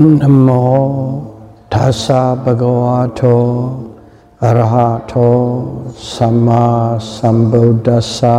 [0.00, 1.22] nam mô
[1.70, 3.36] thassa bhagavato
[4.40, 5.30] arahato
[5.94, 8.36] sama sambuddhassa.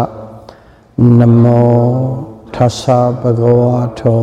[0.98, 1.62] Nam mô
[2.52, 4.18] thassa bhagavato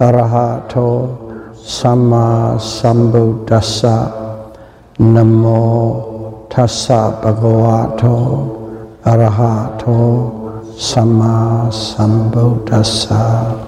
[0.00, 0.88] arahato
[1.76, 3.96] sama sambuddhassa.
[4.98, 8.16] Nam mô thassa bhagavato
[9.04, 10.00] arahato
[10.78, 13.65] sama sambuddhassa.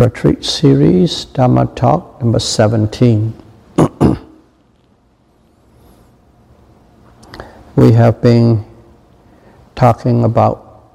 [0.00, 3.34] Retreat Series, Dhamma Talk number 17.
[7.76, 8.64] we have been
[9.74, 10.86] talking about,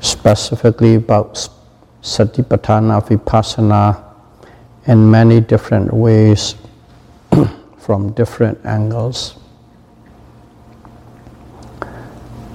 [0.00, 1.34] specifically about
[2.00, 4.02] Satipatthana Vipassana
[4.86, 6.54] in many different ways
[7.76, 9.34] from different angles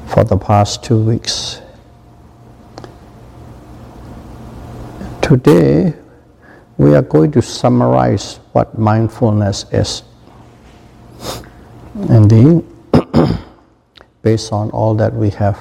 [0.07, 1.61] for the past two weeks.
[5.31, 5.93] Today,
[6.77, 10.03] we are going to summarize what mindfulness is.
[12.09, 12.65] Indeed,
[14.23, 15.57] based on all that we have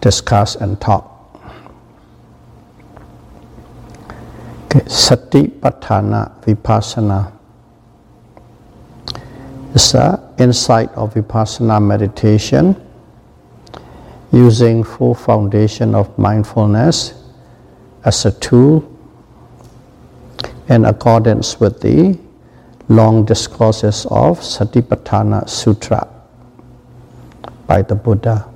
[0.00, 0.76] discussed and.
[0.82, 1.14] Okay,
[4.88, 7.30] Sati Patthana Vipassana
[9.76, 12.74] is the insight of Vipassana meditation
[14.32, 17.21] using full foundation of mindfulness
[18.04, 18.88] as a tool
[20.68, 22.18] in accordance with the
[22.88, 26.08] long discourses of Satipatthana Sutra
[27.66, 28.48] by the Buddha.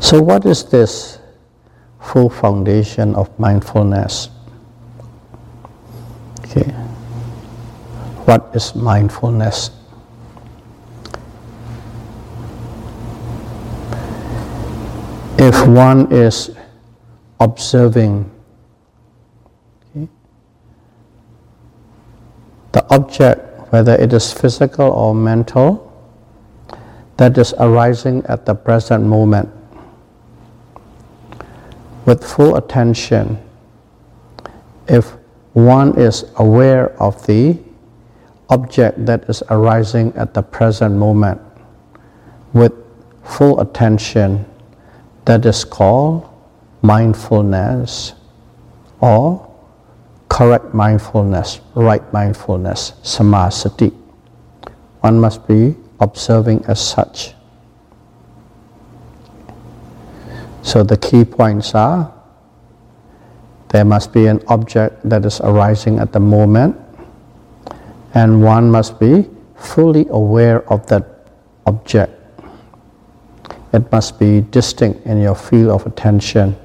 [0.00, 1.18] So, what is this
[2.00, 4.28] full foundation of mindfulness?
[6.40, 6.70] Okay.
[8.26, 9.70] What is mindfulness?
[15.42, 16.52] If one is
[17.40, 18.30] observing
[19.90, 20.06] okay,
[22.70, 25.90] the object, whether it is physical or mental,
[27.16, 29.50] that is arising at the present moment.
[32.06, 33.36] With full attention,
[34.86, 35.10] if
[35.54, 37.58] one is aware of the
[38.48, 41.40] object that is arising at the present moment
[42.52, 42.72] with
[43.24, 44.46] full attention,
[45.24, 46.28] that is called
[46.82, 48.14] mindfulness
[49.00, 49.48] or
[50.28, 53.92] correct mindfulness, right mindfulness, samasati.
[55.00, 57.34] One must be observing as such.
[60.62, 62.12] So the key points are
[63.68, 66.76] there must be an object that is arising at the moment,
[68.14, 71.26] and one must be fully aware of that
[71.66, 72.21] object
[73.72, 76.56] it must be distinct in your field of attention.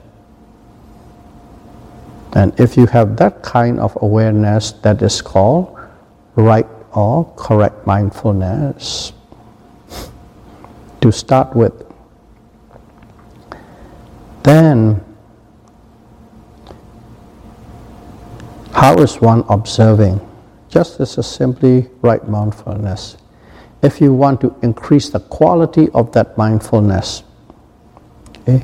[2.34, 5.80] And if you have that kind of awareness, that is called
[6.36, 9.14] right or correct mindfulness.
[11.02, 11.86] To start with,
[14.44, 15.04] then
[18.74, 20.20] how is one observing?
[20.70, 23.18] Just as a simply right mindfulness
[23.82, 27.24] if you want to increase the quality of that mindfulness,
[28.40, 28.60] okay,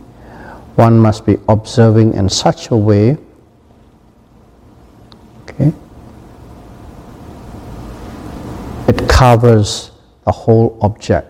[0.75, 3.17] one must be observing in such a way
[5.43, 5.71] okay,
[8.87, 9.91] it covers
[10.25, 11.27] the whole object,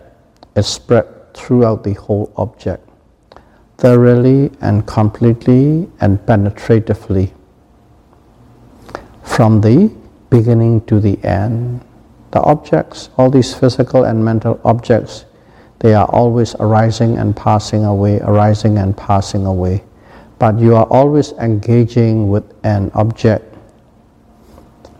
[0.56, 2.88] it spread throughout the whole object,
[3.76, 7.32] thoroughly and completely and penetratively,
[9.22, 9.92] from the
[10.30, 11.80] beginning to the end
[12.34, 15.24] the objects, all these physical and mental objects,
[15.78, 19.84] they are always arising and passing away, arising and passing away.
[20.40, 23.54] But you are always engaging with an object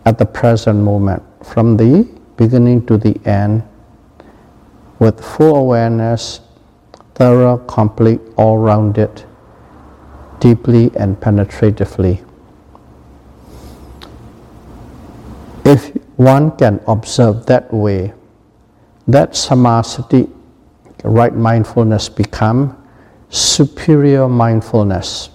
[0.05, 3.65] at the present moment, from the beginning to the end,
[5.01, 6.41] with full awareness,
[7.16, 9.25] thorough, complete, all rounded,
[10.39, 12.25] deeply and penetratively.
[15.65, 18.13] If one can observe that way,
[19.09, 20.31] that samasati,
[21.03, 22.77] right mindfulness, become
[23.31, 25.31] superior mindfulness.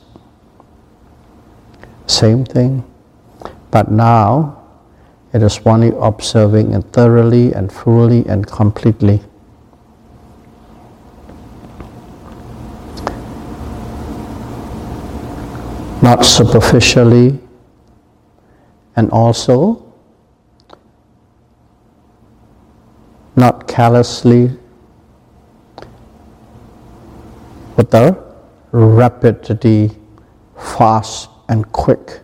[2.08, 2.84] Same thing,
[3.72, 4.64] but now
[5.34, 9.22] it is one observing and thoroughly and fully and completely.
[16.02, 17.38] Not superficially,
[23.40, 24.52] not callously,
[27.78, 28.16] with a
[28.72, 29.92] rapidity,
[30.58, 32.20] fast and quick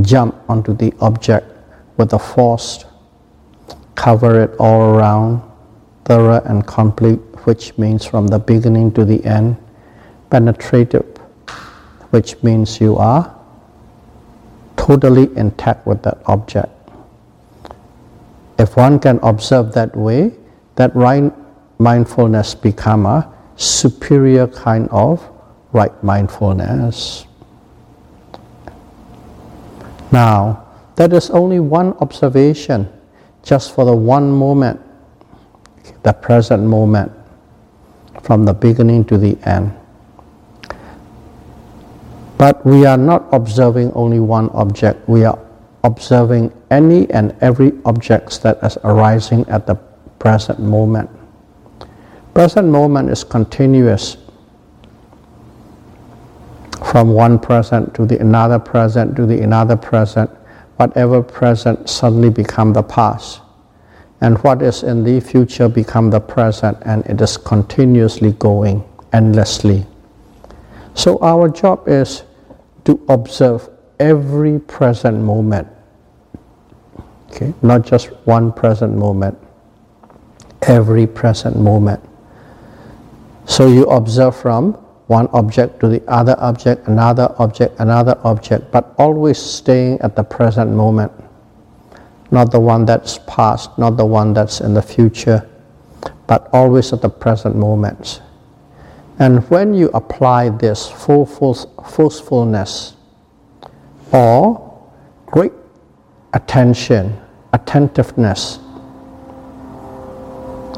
[0.00, 1.46] jump onto the object
[1.96, 2.84] with a force,
[3.94, 5.40] cover it all around,
[6.04, 9.56] thorough and complete, which means from the beginning to the end,
[10.30, 11.06] penetrative,
[12.10, 13.32] which means you are
[14.76, 16.72] totally intact with that object.
[18.58, 20.32] If one can observe that way,
[20.76, 21.32] that right
[21.78, 25.28] mindfulness become a superior kind of
[25.72, 27.26] right mindfulness.
[30.12, 30.64] Now,
[30.96, 32.88] that is only one observation,
[33.42, 34.80] just for the one moment,
[36.02, 37.12] the present moment,
[38.22, 39.76] from the beginning to the end.
[42.38, 45.38] But we are not observing only one object, we are
[45.84, 49.76] observing any and every object that is arising at the
[50.18, 51.10] present moment.
[52.34, 54.16] Present moment is continuous
[56.90, 60.30] from one present to the another present to the another present.
[60.76, 63.40] Whatever present suddenly become the past.
[64.20, 69.86] And what is in the future become the present and it is continuously going endlessly.
[70.94, 72.22] So our job is
[72.84, 73.68] to observe
[73.98, 75.68] every present moment.
[77.30, 79.38] Okay, not just one present moment,
[80.66, 82.02] every present moment.
[83.46, 84.72] So you observe from
[85.06, 90.24] one object to the other object, another object, another object, but always staying at the
[90.24, 91.12] present moment.
[92.32, 95.48] Not the one that's past, not the one that's in the future,
[96.26, 98.20] but always at the present moment.
[99.20, 102.94] And when you apply this full forcefulness
[104.12, 104.82] or
[105.26, 105.52] great
[106.34, 107.16] attention,
[107.52, 108.58] attentiveness,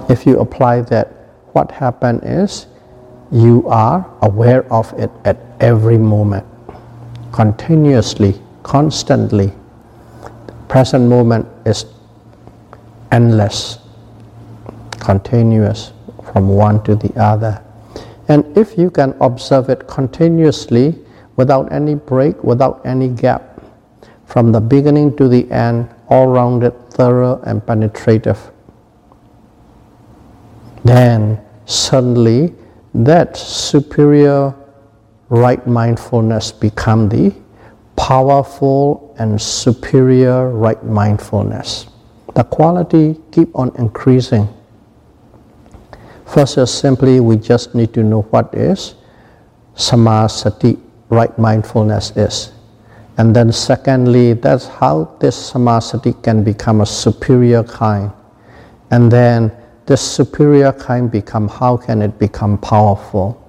[0.09, 1.13] if you apply that,
[1.53, 2.67] what happens is
[3.31, 6.47] you are aware of it at every moment,
[7.33, 9.53] continuously, constantly.
[10.47, 11.85] The present moment is
[13.13, 13.79] endless,
[15.01, 15.93] continuous
[16.33, 17.63] from one to the other.
[18.29, 20.99] And if you can observe it continuously
[21.37, 23.63] without any break, without any gap,
[24.27, 28.51] from the beginning to the end, all rounded, thorough, and penetrative,
[30.85, 32.55] then suddenly
[32.95, 34.55] that superior
[35.29, 37.35] right mindfulness become the
[37.97, 41.87] powerful and superior right mindfulness.
[42.35, 44.49] The quality keep on increasing
[46.29, 48.95] First is simply we just need to know what is
[49.75, 50.79] samasati,
[51.09, 52.53] right mindfulness is.
[53.17, 58.13] And then secondly, that's how this samasati can become a superior kind.
[58.91, 59.51] And then
[59.88, 63.43] this superior kind become, how can it become powerful?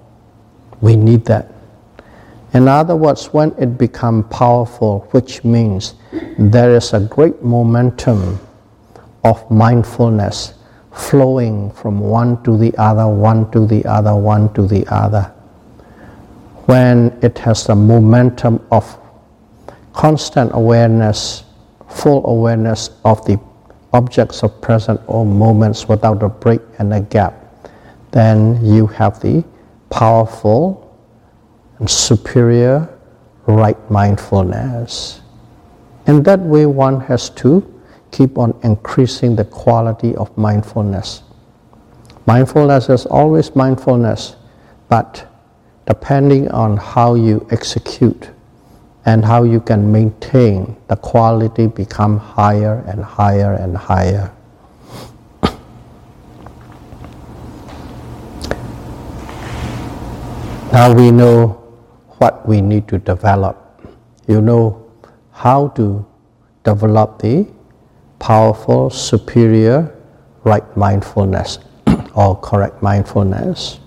[0.80, 1.52] We need that.
[2.54, 5.96] In other words, when it become powerful, which means
[6.38, 8.40] there is a great momentum
[9.26, 10.54] of mindfulness
[10.94, 15.24] flowing from one to the other, one to the other, one to the other.
[16.68, 18.98] When it has the momentum of
[19.92, 21.44] constant awareness,
[21.90, 23.38] full awareness of the
[23.94, 27.34] objects of present or moments without a break and a gap,
[28.12, 29.44] then you have the
[29.90, 30.86] powerful
[31.80, 32.88] and superior
[33.48, 35.22] right mindfulness.
[36.08, 37.82] In that way, one has to
[38.12, 41.24] keep on increasing the quality of mindfulness.
[42.26, 44.36] Mindfulness is always mindfulness,
[44.88, 45.28] but
[45.86, 48.30] depending on how you execute
[49.06, 54.32] and how you can maintain, the quality become higher and higher and higher.
[60.74, 61.50] now we know
[62.20, 63.82] what we need to develop.
[64.28, 64.86] You know
[65.32, 66.06] how to
[66.64, 67.48] develop the
[68.20, 69.96] powerful, superior
[70.44, 71.60] right mindfulness
[72.16, 73.80] or correct mindfulness.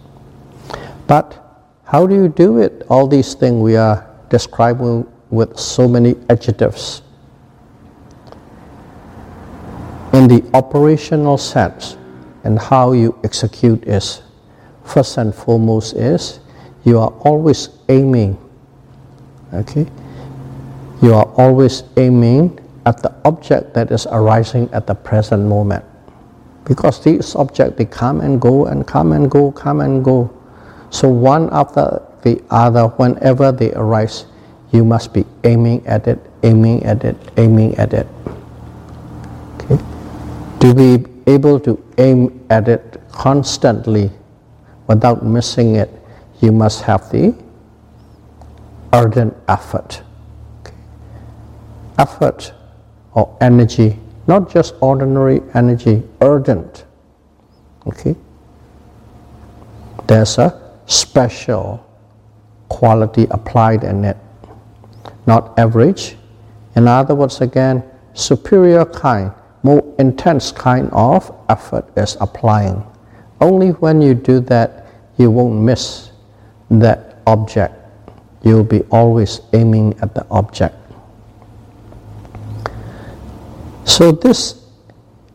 [1.06, 1.38] But
[1.84, 2.86] how do you do it?
[2.88, 7.02] All these things we are describing with so many adjectives.
[10.12, 11.96] In the operational sense
[12.44, 14.22] and how you execute is
[14.84, 16.40] first and foremost is
[16.84, 18.36] you are always aiming
[19.54, 19.86] okay
[21.02, 25.84] you are always aiming at the object that is arising at the present moment.
[26.64, 30.30] Because these objects, they come and go and come and go, come and go.
[30.90, 34.26] So one after the other, whenever they arise,
[34.72, 38.06] you must be aiming at it, aiming at it, aiming at it.
[39.56, 39.78] Okay?
[40.60, 44.10] To be able to aim at it constantly
[44.86, 45.90] without missing it,
[46.40, 47.34] you must have the
[48.92, 50.02] ardent effort.
[50.60, 50.76] Okay.
[51.98, 52.52] Effort
[53.14, 56.84] or energy, not just ordinary energy, ardent.
[57.86, 58.16] Okay?
[60.06, 61.86] There's a special
[62.72, 64.16] quality applied in it,
[65.26, 66.16] not average.
[66.74, 69.30] In other words, again, superior kind,
[69.62, 72.82] more intense kind of effort is applying.
[73.42, 74.86] Only when you do that,
[75.18, 76.10] you won't miss
[76.70, 77.74] that object.
[78.42, 80.74] You'll be always aiming at the object.
[83.84, 84.64] So this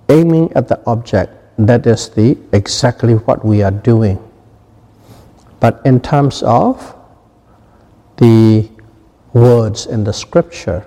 [0.09, 4.17] aiming at the object, that is the exactly what we are doing.
[5.59, 6.96] But in terms of
[8.17, 8.69] the
[9.33, 10.85] words in the scripture,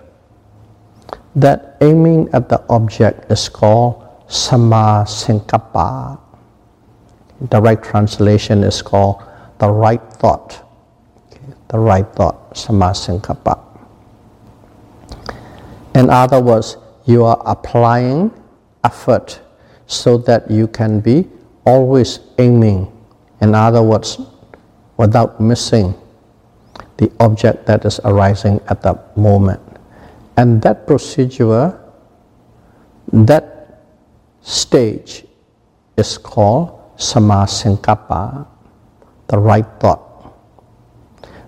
[1.34, 6.18] that aiming at the object is called sama sankappa.
[7.48, 9.22] The right translation is called
[9.58, 10.62] the right thought.
[11.30, 13.58] Okay, the right thought, sama sankappa.
[15.94, 18.30] In other words, you are applying
[18.84, 19.40] effort
[19.86, 21.28] so that you can be
[21.64, 22.90] always aiming.
[23.40, 24.20] In other words,
[24.96, 25.94] without missing
[27.00, 29.60] the object that is arising at that moment.
[30.36, 31.80] And that procedure,
[33.12, 33.80] that
[34.42, 35.24] stage
[35.96, 38.46] is called samasankappa,
[39.28, 40.36] the right thought.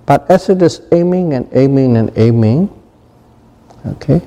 [0.07, 2.73] But as it is aiming and aiming and aiming,
[3.87, 4.23] okay,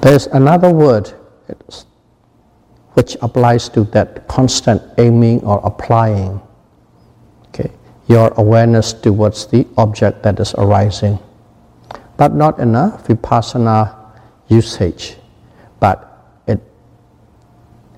[0.00, 1.12] there's another word
[2.94, 6.40] which applies to that constant aiming or applying.
[8.12, 11.18] Your awareness towards the object that is arising
[12.22, 13.96] but not a vipassana
[14.46, 15.16] usage,
[15.80, 16.60] but it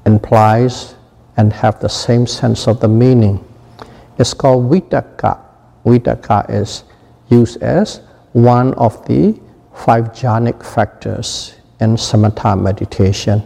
[0.06, 0.94] implies
[1.36, 3.44] and have the same sense of the meaning.
[4.18, 5.38] It's called vitakka.
[5.84, 6.84] Vitakka is
[7.28, 8.00] used as
[8.32, 9.38] one of the
[9.74, 13.42] five jhanic factors in samatha meditation.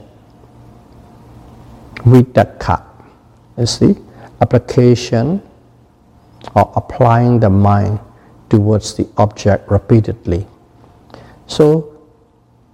[2.07, 2.85] Vitakka
[3.57, 4.01] is the
[4.41, 5.43] application
[6.55, 7.99] or applying the mind
[8.49, 10.47] towards the object repeatedly.
[11.47, 11.99] So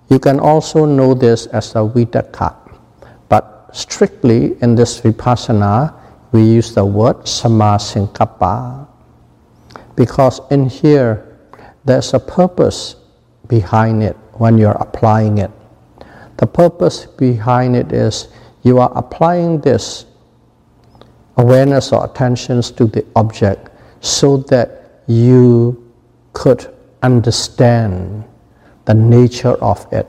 [0.09, 2.54] you can also know this as a vitakka.
[3.28, 5.95] But strictly in this vipassana,
[6.33, 8.87] we use the word samasankappa.
[9.97, 11.38] Because in here,
[11.85, 12.97] there's a purpose
[13.47, 15.50] behind it when you're applying it.
[16.38, 18.28] The purpose behind it is
[18.62, 20.07] you are applying this
[21.37, 25.93] awareness or attentions to the object so that you
[26.33, 26.73] could
[27.03, 28.25] understand
[28.85, 30.09] the nature of it.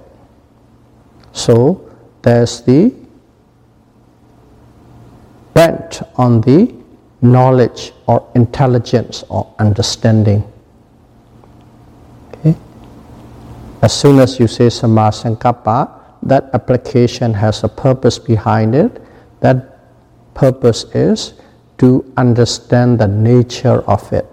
[1.31, 1.89] So
[2.21, 2.93] there's the
[5.53, 6.73] bent on the
[7.21, 10.43] knowledge or intelligence or understanding.
[12.33, 12.55] Okay?
[13.81, 19.01] As soon as you say samasankappa, that application has a purpose behind it.
[19.39, 19.74] That
[20.35, 21.33] purpose is
[21.79, 24.25] to understand the nature of it,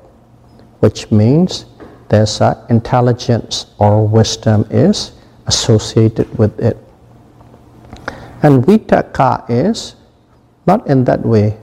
[0.81, 1.65] which means
[2.11, 5.13] there's an intelligence or wisdom is
[5.47, 6.77] associated with it.
[8.43, 9.97] And vitakka is
[10.67, 11.57] not in that way.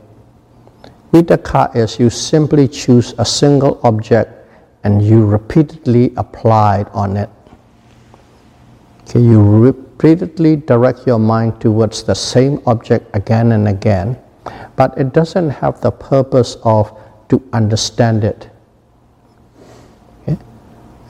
[1.14, 4.32] Vitakka is you simply choose a single object
[4.84, 7.30] and you repeatedly apply on it.
[9.04, 14.18] Okay, you repeatedly direct your mind towards the same object again and again,
[14.76, 16.98] but it doesn't have the purpose of
[17.30, 18.50] to understand it.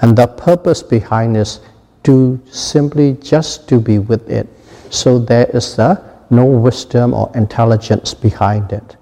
[0.02, 1.60] And the purpose behind is
[2.04, 4.48] to simply just to be with it.
[4.90, 8.96] So there is a, no wisdom or intelligence behind it.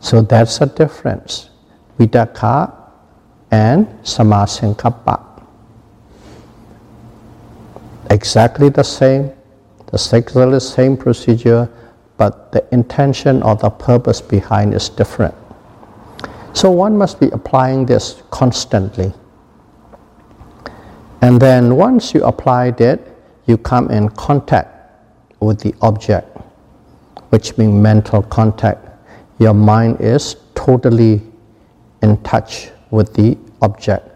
[0.00, 1.50] So that's the difference.
[1.98, 2.74] Vitakka
[3.50, 5.24] and samasankappa.
[8.10, 9.32] Exactly the same,
[9.90, 11.68] the exactly same procedure,
[12.18, 15.34] but the intention or the purpose behind is different.
[16.52, 19.12] So one must be applying this constantly.
[21.22, 24.92] And then once you applied it, you come in contact
[25.40, 26.36] with the object,
[27.30, 28.84] which means mental contact.
[29.38, 31.22] Your mind is totally
[32.02, 34.08] in touch with the object.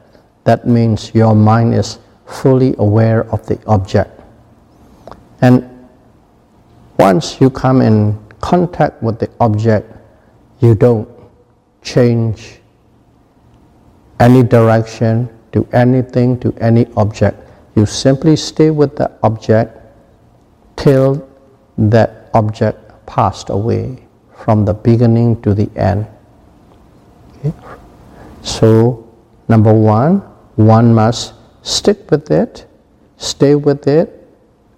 [0.45, 4.21] That means your mind is fully aware of the object.
[5.41, 5.72] And
[6.99, 9.91] once you come in contact with the object,
[10.61, 11.09] you don't
[11.83, 12.61] change
[14.21, 17.37] any direction, to anything, to any object.
[17.75, 19.79] You simply stay with the object
[20.77, 21.29] till
[21.79, 23.99] that object passed away
[24.37, 26.07] from the beginning to the end.
[27.39, 27.53] Okay?
[28.43, 29.09] So,
[29.49, 30.19] number one,
[30.57, 32.67] one must stick with it,
[33.17, 34.29] stay with it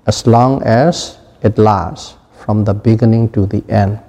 [0.07, 4.01] as long as it lasts from the beginning to the end.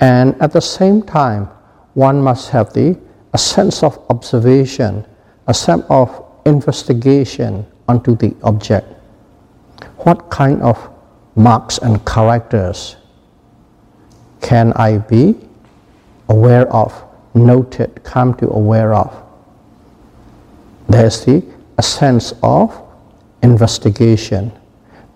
[0.00, 1.48] And at the same time,
[1.94, 2.98] one must have the
[3.34, 5.04] a sense of observation,
[5.46, 8.86] a sense of investigation onto the object.
[9.98, 10.90] What kind of
[11.34, 12.96] marks and characters
[14.40, 15.36] can I be
[16.28, 16.92] aware of,
[17.34, 19.14] noted, come to aware of?
[20.88, 21.42] There's the
[21.78, 22.78] a sense of
[23.42, 24.52] investigation,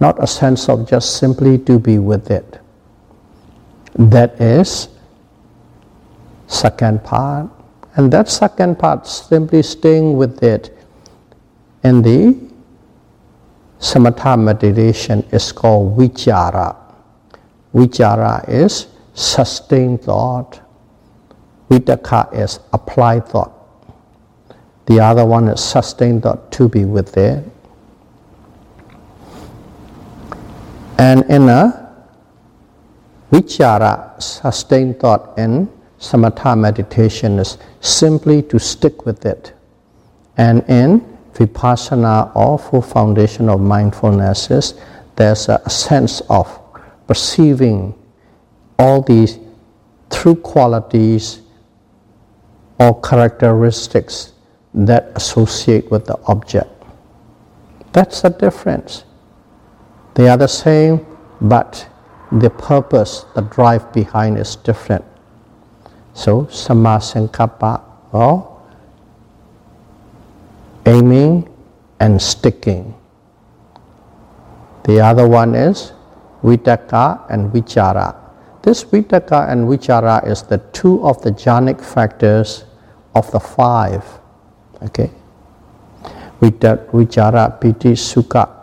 [0.00, 2.60] not a sense of just simply to be with it.
[3.94, 4.88] That is
[6.46, 7.50] second part.
[7.94, 10.76] And that second part, simply staying with it
[11.82, 12.38] in the
[13.80, 16.76] samatha meditation is called vichara.
[17.74, 20.60] Vichara is sustained thought.
[21.70, 23.52] Vitakka is applied thought.
[24.86, 27.44] The other one is sustained thought to be with it.
[30.98, 31.94] And in a
[33.30, 39.52] vichara, sustained thought in samatha meditation is simply to stick with it.
[40.36, 41.00] And in
[41.34, 44.74] vipassana or full foundation of mindfulness is
[45.16, 46.60] there's a sense of
[47.06, 47.94] perceiving
[48.78, 49.38] all these
[50.10, 51.40] true qualities
[52.78, 54.32] or characteristics
[54.74, 56.70] that associate with the object.
[57.92, 59.05] That's the difference.
[60.16, 61.04] They are the same,
[61.42, 61.86] but
[62.32, 65.04] the purpose, the drive behind is different.
[66.14, 67.82] So, samma sankappa,
[68.12, 68.64] or
[70.86, 71.46] aiming
[72.00, 72.94] and sticking.
[74.84, 75.92] The other one is
[76.42, 78.16] vitakka and vichara.
[78.62, 82.64] This vitakka and vichara is the two of the jhanic factors
[83.14, 84.02] of the five.
[84.82, 85.10] Okay?
[86.40, 88.55] Vichara, piti, sukha,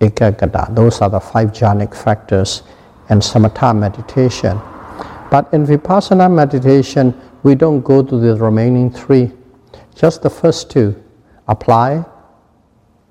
[0.00, 0.74] ekaggata.
[0.74, 2.62] Those are the five jhanic factors
[3.10, 4.60] in samatha meditation.
[5.30, 9.32] But in vipassana meditation, we don't go to the remaining three,
[9.94, 10.96] just the first two.
[11.46, 12.04] Apply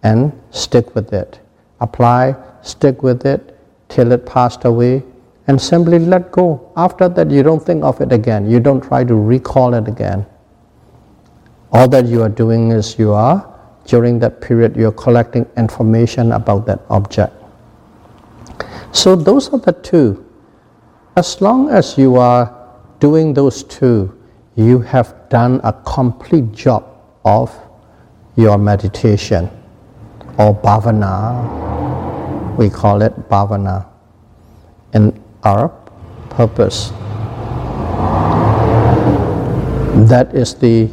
[0.04, 1.40] and stick with it.
[1.80, 3.58] Apply, stick with it
[3.90, 5.04] till it passed away,
[5.48, 6.72] and simply let go.
[6.76, 8.50] After that, you don't think of it again.
[8.50, 10.26] You don't try to recall it again.
[11.72, 13.57] All that you are doing is you are,
[13.88, 17.34] during that period, you're collecting information about that object.
[18.92, 20.24] So, those are the two.
[21.16, 22.54] As long as you are
[23.00, 24.14] doing those two,
[24.56, 26.84] you have done a complete job
[27.26, 27.54] of
[28.36, 29.50] your meditation
[30.38, 31.46] or bhavana.
[32.58, 33.88] We call it bhavana
[34.94, 35.70] in our
[36.30, 36.90] purpose.
[40.10, 40.90] That is the,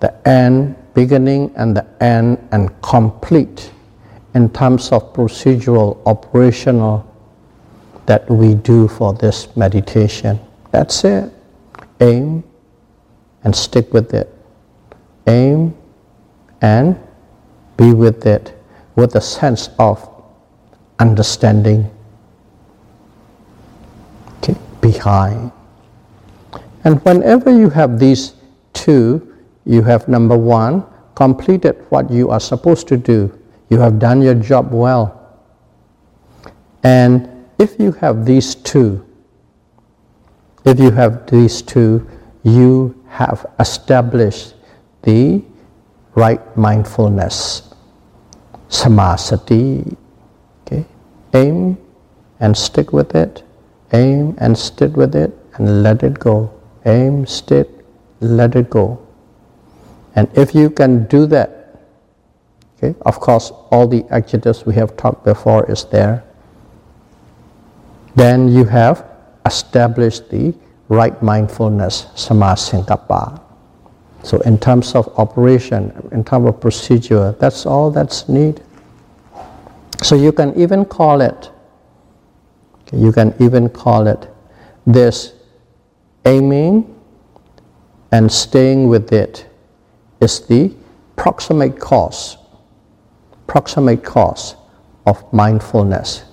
[0.00, 3.70] the end, beginning and the end, and complete
[4.34, 7.08] in terms of procedural, operational
[8.06, 10.38] that we do for this meditation.
[10.70, 11.32] That's it.
[12.00, 12.42] Aim
[13.44, 14.32] and stick with it.
[15.26, 15.74] Aim
[16.60, 16.98] and
[17.76, 18.58] be with it
[18.96, 20.08] with a sense of
[20.98, 21.90] understanding
[24.38, 25.52] okay, behind.
[26.84, 28.34] And whenever you have these
[28.72, 29.31] two,
[29.64, 33.38] you have number one, completed what you are supposed to do.
[33.68, 35.18] You have done your job well.
[36.82, 39.06] And if you have these two,
[40.64, 42.06] if you have these two,
[42.42, 44.54] you have established
[45.02, 45.42] the
[46.14, 47.74] right mindfulness,
[48.68, 49.96] samasati.
[50.66, 50.84] Okay,
[51.34, 51.78] aim
[52.40, 53.42] and stick with it.
[53.92, 56.50] Aim and stick with it, and let it go.
[56.86, 57.68] Aim, stick,
[58.20, 58.98] let it go.
[60.14, 61.80] And if you can do that,
[62.76, 66.24] okay, of course, all the adjectives we have talked before is there
[68.14, 69.06] then you have
[69.46, 70.54] established the
[70.88, 73.40] right mindfulness, samasankappa.
[74.22, 78.62] So in terms of operation, in terms of procedure, that's all that's needed.
[80.02, 81.50] So you can even call it,
[82.92, 84.28] you can even call it
[84.86, 85.32] this
[86.26, 86.94] aiming
[88.12, 89.46] and staying with it
[90.22, 90.74] is the
[91.16, 92.38] proximate cause,
[93.46, 94.54] proximate cause
[95.04, 96.24] of mindfulness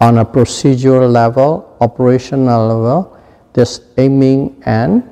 [0.00, 3.16] on a procedural level, operational level,
[3.52, 5.08] this aiming and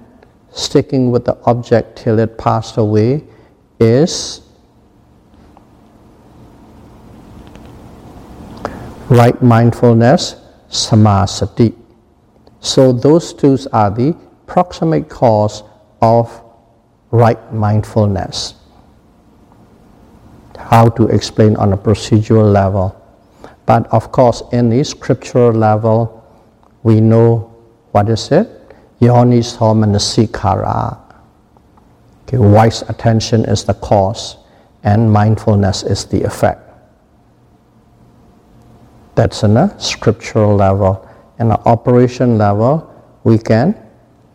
[0.51, 3.23] sticking with the object till it passed away
[3.79, 4.41] is
[9.09, 10.35] right mindfulness,
[10.69, 11.73] samasati.
[12.59, 14.17] So those two are the
[14.49, 15.63] proximate cause
[16.03, 16.43] of
[17.11, 18.55] right mindfulness.
[20.59, 22.97] How to explain on a procedural level.
[23.67, 26.25] But of course, in the scriptural level,
[26.83, 27.55] we know
[27.93, 28.49] what is it?
[29.01, 30.99] Yoniso manasikara.
[32.27, 34.37] Okay, wise attention is the cause,
[34.85, 36.61] and mindfulness is the effect.
[39.17, 41.09] That's in a scriptural level.
[41.39, 42.87] In an operation level,
[43.25, 43.75] we can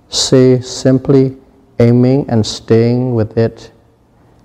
[0.10, 1.38] say simply
[1.80, 3.72] aiming and staying with it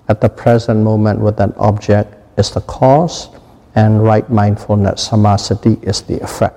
[0.09, 3.29] at the present moment with an object is the cause
[3.75, 6.57] and right mindfulness, samasati, is the effect.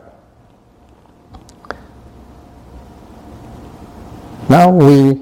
[4.50, 5.22] Now we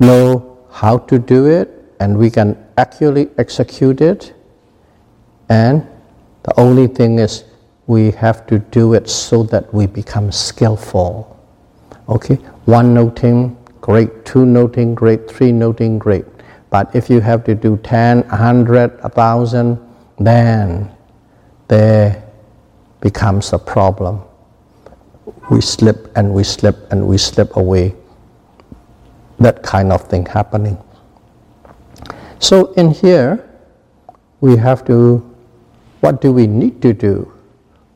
[0.00, 4.34] know how to do it and we can accurately execute it
[5.48, 5.86] and
[6.42, 7.44] the only thing is
[7.86, 11.30] we have to do it so that we become skillful.
[12.08, 16.24] Okay, one noting, great, two noting, great, three noting, great.
[16.70, 19.78] But if you have to do 10, 100, 1,000,
[20.18, 20.90] then
[21.68, 22.24] there
[23.02, 24.22] becomes a problem.
[25.50, 27.94] We slip and we slip and we slip away.
[29.38, 30.78] That kind of thing happening.
[32.38, 33.46] So in here,
[34.40, 35.18] we have to,
[36.00, 37.30] what do we need to do?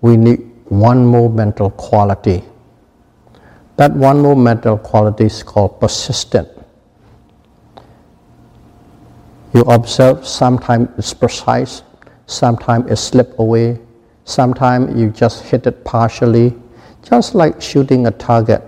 [0.03, 2.45] We need one more mental quality
[3.79, 6.49] that one more mental quality is called persistent.
[9.55, 11.83] You observe sometimes it's precise,
[12.27, 13.79] sometimes it slip away,
[14.25, 16.57] sometimes you just hit it partially,
[17.05, 18.65] just like shooting a target.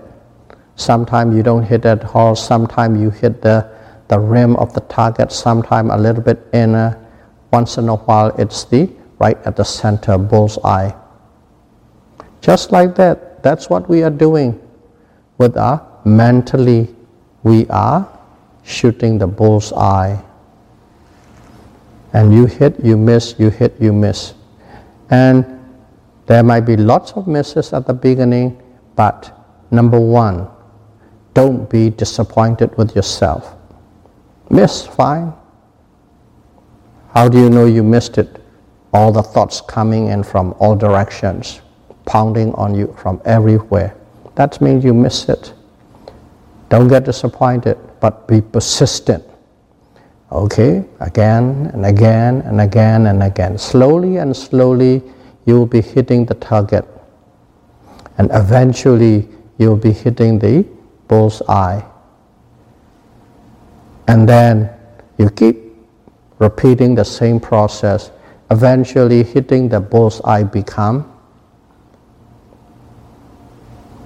[0.77, 3.69] Sometimes you don't hit it all, sometimes you hit the,
[4.07, 6.97] the rim of the target, sometimes a little bit inner.
[7.51, 10.89] Once in a while it's the right at the center bullseye.
[12.39, 14.60] Just like that, that's what we are doing
[15.41, 16.87] with our mentally
[17.41, 18.07] we are
[18.63, 20.21] shooting the bull's eye.
[22.13, 24.35] And you hit, you miss, you hit, you miss.
[25.09, 25.45] And
[26.27, 28.61] there might be lots of misses at the beginning,
[28.95, 29.33] but
[29.71, 30.47] number one,
[31.33, 33.55] don't be disappointed with yourself.
[34.49, 35.33] Miss, fine.
[37.13, 38.43] How do you know you missed it?
[38.93, 41.61] All the thoughts coming in from all directions,
[42.05, 43.95] pounding on you from everywhere
[44.35, 45.53] that means you miss it.
[46.69, 49.23] Don't get disappointed, but be persistent.
[50.31, 53.57] Okay, again and again and again and again.
[53.57, 55.03] Slowly and slowly,
[55.45, 56.85] you will be hitting the target.
[58.17, 60.65] And eventually, you will be hitting the
[61.09, 61.83] bull's eye.
[64.07, 64.69] And then
[65.17, 65.57] you keep
[66.39, 68.11] repeating the same process.
[68.49, 71.10] Eventually, hitting the bull's eye become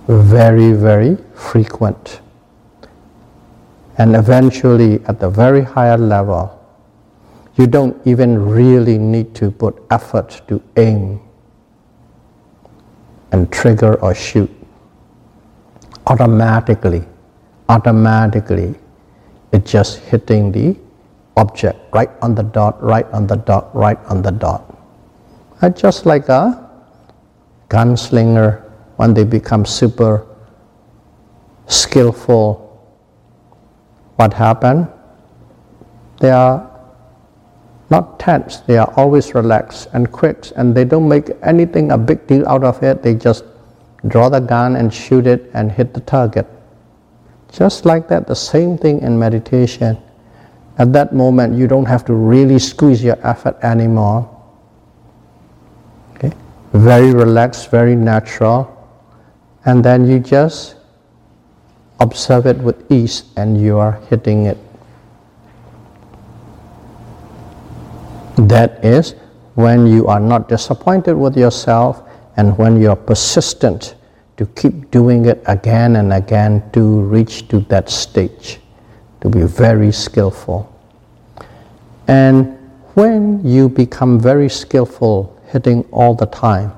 [0.07, 2.21] very, very frequent.
[3.97, 6.51] And eventually, at the very higher level,
[7.55, 11.21] you don't even really need to put effort to aim
[13.31, 14.51] and trigger or shoot.
[16.07, 17.03] Automatically,
[17.69, 18.75] automatically,
[19.53, 20.75] it's just hitting the
[21.37, 24.71] object right on the dot, right on the dot, right on the dot.
[25.73, 26.69] Just like a
[27.69, 28.64] gunslinger
[28.97, 30.25] when they become super
[31.67, 32.61] skillful,
[34.15, 34.87] what happened?
[36.19, 36.71] They are
[37.89, 42.25] not tense, they are always relaxed and quick, and they don't make anything a big
[42.27, 43.03] deal out of it.
[43.03, 43.43] They just
[44.07, 46.47] draw the gun and shoot it and hit the target.
[47.51, 49.97] Just like that, the same thing in meditation.
[50.77, 54.29] At that moment, you don't have to really squeeze your effort anymore.
[56.15, 56.33] Okay?
[56.73, 58.74] Very relaxed, very natural
[59.65, 60.75] and then you just
[61.99, 64.57] observe it with ease and you are hitting it.
[68.37, 69.15] That is
[69.55, 72.03] when you are not disappointed with yourself
[72.37, 73.95] and when you are persistent
[74.37, 78.59] to keep doing it again and again to reach to that stage,
[79.21, 80.69] to be very skillful.
[82.07, 82.57] And
[82.93, 86.71] when you become very skillful hitting all the time,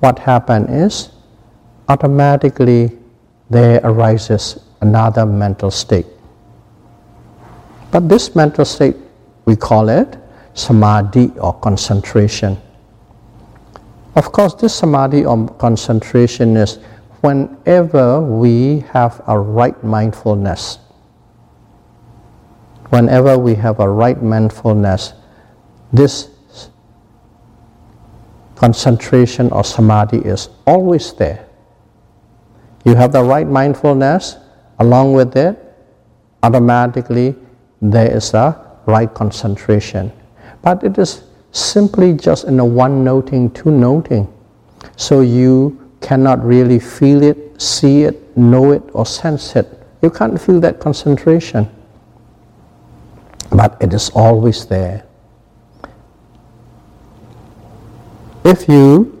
[0.00, 1.08] what happens is
[1.90, 2.96] automatically
[3.50, 6.06] there arises another mental state.
[7.90, 8.94] But this mental state,
[9.44, 10.16] we call it
[10.54, 12.56] samadhi or concentration.
[14.14, 16.78] Of course, this samadhi or concentration is
[17.22, 20.78] whenever we have a right mindfulness.
[22.90, 25.14] Whenever we have a right mindfulness,
[25.92, 26.28] this
[28.54, 31.49] concentration or samadhi is always there.
[32.84, 34.36] You have the right mindfulness,
[34.78, 35.58] along with it,
[36.42, 37.36] automatically
[37.82, 40.12] there is a right concentration.
[40.62, 44.32] But it is simply just in a one noting, two noting.
[44.96, 49.66] So you cannot really feel it, see it, know it, or sense it.
[50.02, 51.68] You can't feel that concentration.
[53.50, 55.04] But it is always there.
[58.44, 59.16] If you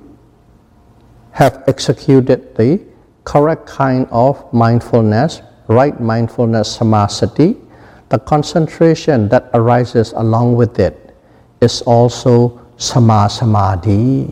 [1.32, 2.80] have executed the
[3.30, 7.54] correct kind of mindfulness, right mindfulness samasati,
[8.08, 11.14] the concentration that arises along with it
[11.60, 14.26] is also sama samadhi.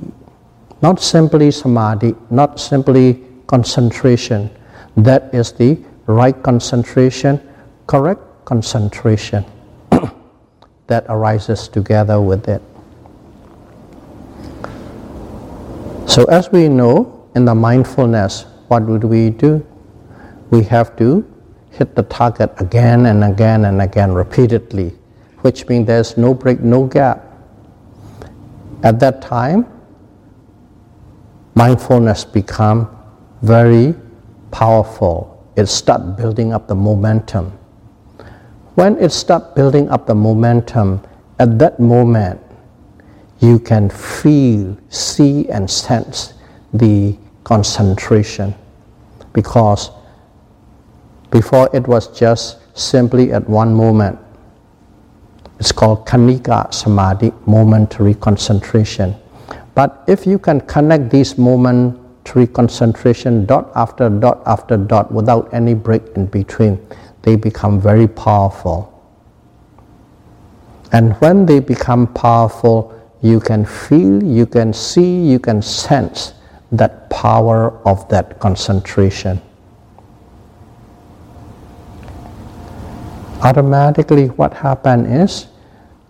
[0.82, 4.50] Not simply samadhi, not simply concentration.
[4.96, 7.38] That is the right concentration,
[7.86, 9.44] correct concentration
[10.88, 12.62] that arises together with it.
[16.10, 19.66] So, as we know in the mindfulness, what would we do?
[20.50, 21.24] We have to
[21.70, 24.94] hit the target again and again and again repeatedly,
[25.40, 27.24] which means there's no break, no gap.
[28.82, 29.66] At that time,
[31.54, 32.88] mindfulness become
[33.42, 33.94] very
[34.50, 35.34] powerful.
[35.56, 37.52] It start building up the momentum.
[38.74, 41.02] When it start building up the momentum,
[41.38, 42.40] at that moment,
[43.40, 46.34] you can feel, see, and sense
[46.72, 47.16] the
[47.48, 48.54] concentration
[49.32, 49.90] because
[51.30, 54.18] before it was just simply at one moment.
[55.58, 59.16] It's called Khanika Samadhi, momentary concentration.
[59.74, 65.72] But if you can connect these momentary concentration dot after dot after dot without any
[65.74, 66.78] break in between,
[67.22, 68.92] they become very powerful.
[70.92, 76.34] And when they become powerful, you can feel, you can see, you can sense
[76.72, 79.40] that power of that concentration.
[83.42, 85.46] Automatically, what happens is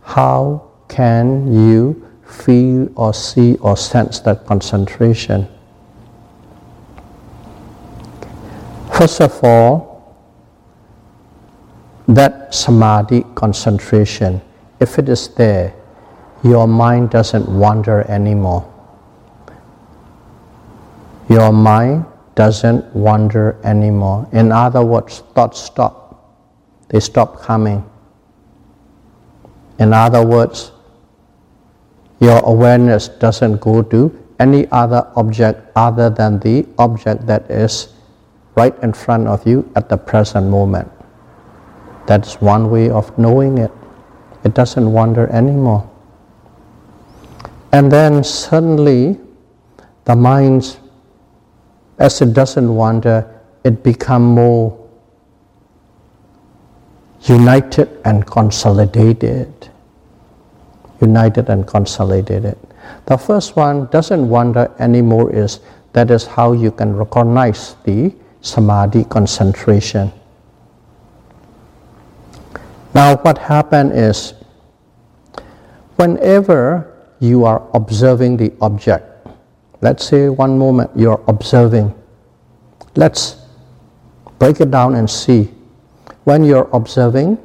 [0.03, 5.47] how can you feel or see or sense that concentration?
[8.93, 10.17] First of all,
[12.09, 14.41] that samadhi concentration,
[14.81, 15.75] if it is there,
[16.43, 18.68] your mind doesn't wander anymore.
[21.29, 24.29] Your mind doesn't wander anymore.
[24.33, 26.39] In other words, thoughts stop.
[26.89, 27.85] They stop coming.
[29.79, 30.73] In other words,
[32.21, 34.11] your awareness doesn't go to
[34.41, 37.89] any other object other than the object that is
[38.57, 40.91] right in front of you at the present moment.
[42.07, 43.71] That's one way of knowing it.
[44.45, 45.89] It doesn't wander anymore.
[47.73, 49.21] And then suddenly
[50.05, 50.79] the mind,
[51.99, 53.27] as it doesn't wander,
[53.65, 54.89] it become more
[57.23, 59.53] united and consolidated.
[61.01, 62.57] United and consolidated.
[63.07, 65.61] The first one doesn't wander anymore is
[65.93, 70.13] that is how you can recognize the samadhi concentration.
[72.95, 74.35] Now what happened is
[75.97, 79.18] whenever you are observing the object.
[79.81, 81.95] Let's say one moment you're observing.
[82.97, 83.37] Let's
[84.39, 85.51] break it down and see.
[86.25, 87.39] When you're observing,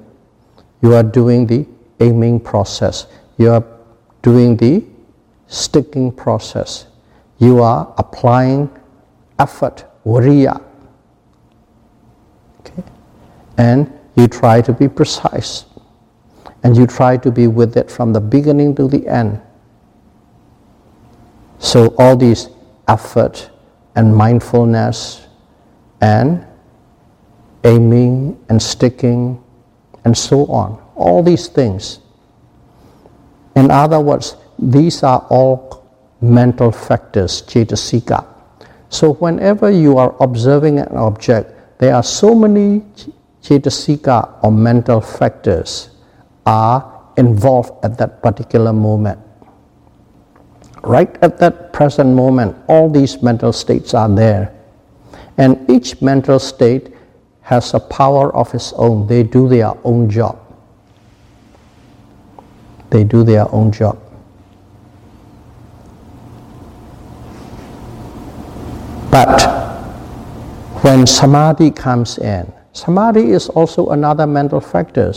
[0.82, 1.66] you are doing the
[2.00, 3.08] aiming process.
[3.38, 3.64] You are
[4.22, 4.84] doing the
[5.48, 6.88] sticking process.
[7.38, 8.70] You are applying
[9.40, 10.62] effort, viriya.
[12.62, 12.84] Okay?
[13.58, 15.66] And you try to be precise.
[16.64, 19.42] And you try to be with it from the beginning to the end.
[21.64, 22.50] So all these
[22.90, 23.50] effort
[23.96, 25.26] and mindfulness
[26.02, 26.46] and
[27.64, 29.42] aiming and sticking
[30.04, 32.00] and so on, all these things.
[33.56, 35.88] In other words, these are all
[36.20, 38.28] mental factors, cetasika.
[38.90, 42.84] So whenever you are observing an object, there are so many
[43.42, 45.92] cetasika or mental factors
[46.46, 49.20] are involved at that particular moment
[50.84, 54.54] right at that present moment, all these mental states are there.
[55.38, 56.94] And each mental state
[57.42, 59.08] has a power of its own.
[59.08, 60.40] They do their own job.
[62.90, 64.00] They do their own job.
[69.10, 69.42] But
[70.84, 75.14] when samadhi comes in, samadhi is also another mental factor.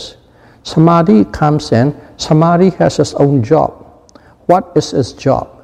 [0.63, 3.71] Samadhi comes in, samadhi has its own job.
[4.47, 5.56] What is its job?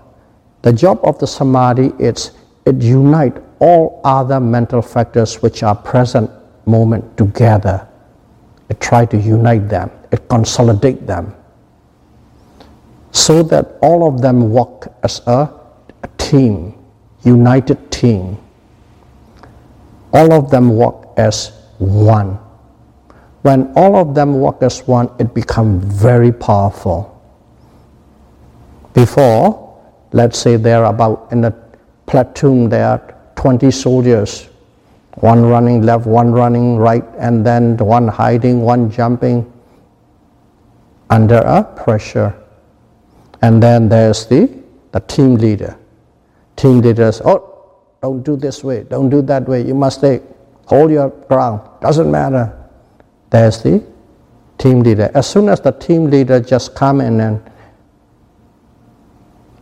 [0.64, 2.32] The job of the samadhi is
[2.66, 6.32] it unite all other mental factors which are present
[6.66, 7.86] moment together.
[8.70, 11.36] It try to unite them, it consolidate them,
[13.12, 15.52] so that all of them work as a,
[16.02, 16.74] a team,
[17.24, 18.38] united team.
[20.14, 22.40] All of them work as one.
[23.42, 27.10] When all of them work as one, it becomes very powerful.
[28.94, 29.63] Before,
[30.14, 31.52] let's say there are about in a
[32.06, 34.48] platoon there are 20 soldiers,
[35.16, 39.52] one running left, one running right, and then one hiding, one jumping
[41.10, 42.34] under a pressure.
[43.42, 44.50] And then there's the,
[44.92, 45.78] the team leader.
[46.56, 47.50] Team leaders, oh,
[48.02, 50.22] don't do this way, don't do that way, you must stay,
[50.68, 52.58] hold your ground, doesn't matter.
[53.30, 53.84] There's the
[54.58, 55.12] team leader.
[55.14, 57.42] As soon as the team leader just come in and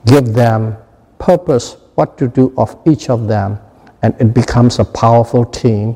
[0.05, 0.75] give them
[1.19, 3.59] purpose, what to do of each of them,
[4.01, 5.95] and it becomes a powerful team,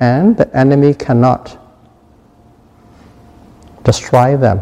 [0.00, 1.58] and the enemy cannot
[3.84, 4.60] destroy them.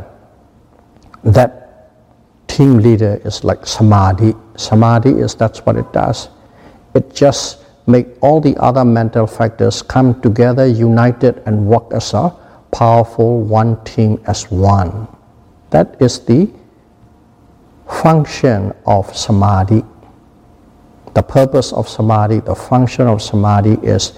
[1.22, 1.60] That
[2.48, 4.34] team leader is like samadhi.
[4.56, 6.28] Samadhi is that's what it does.
[6.94, 12.34] It just make all the other mental factors come together, united, and work as a
[12.72, 15.06] powerful one team as one.
[15.70, 16.50] That is the
[17.90, 19.82] function of samadhi.
[21.14, 24.12] The purpose of samadhi, the function of samadhi is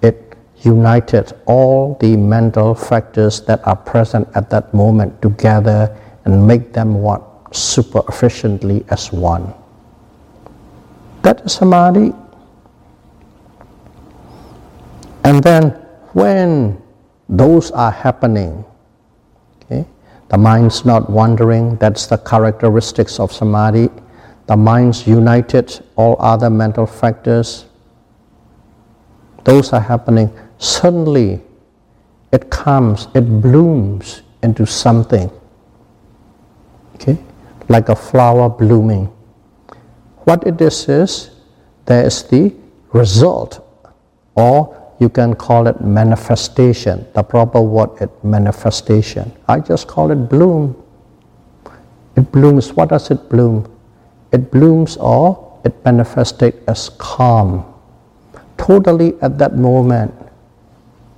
[0.00, 6.72] it united all the mental factors that are present at that moment together and make
[6.72, 7.22] them what
[7.54, 9.52] super efficiently as one.
[11.22, 12.14] That is samadhi.
[15.24, 15.70] And then
[16.14, 16.80] when
[17.28, 18.64] those are happening,
[20.28, 23.88] the mind's not wandering, that's the characteristics of samadhi
[24.46, 27.66] the mind's united, all other mental factors,
[29.44, 30.30] those are happening.
[30.58, 31.40] Suddenly,
[32.32, 35.30] it comes, it blooms into something.
[36.94, 37.18] Okay?
[37.68, 39.06] Like a flower blooming.
[40.24, 41.30] What it is is,
[41.86, 42.54] there is the
[42.92, 43.64] result,
[44.34, 47.06] or you can call it manifestation.
[47.14, 49.32] The proper word is manifestation.
[49.48, 50.82] I just call it bloom.
[52.16, 52.72] It blooms.
[52.72, 53.70] What does it bloom?
[54.32, 57.64] it blooms or it manifested as calm.
[58.58, 60.14] Totally at that moment,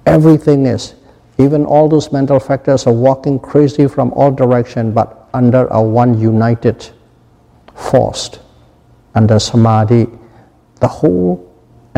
[0.06, 0.94] everything is,
[1.38, 6.18] even all those mental factors are walking crazy from all direction, but under a one
[6.20, 6.88] united
[7.74, 8.30] force,
[9.14, 10.06] under samadhi,
[10.80, 11.44] the whole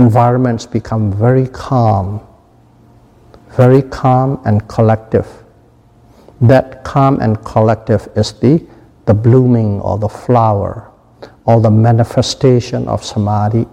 [0.01, 2.21] environments become very calm,
[3.51, 5.29] very calm and collective.
[6.41, 8.65] That calm and collective is the,
[9.05, 10.91] the blooming or the flower
[11.45, 13.67] or the manifestation of samadhi.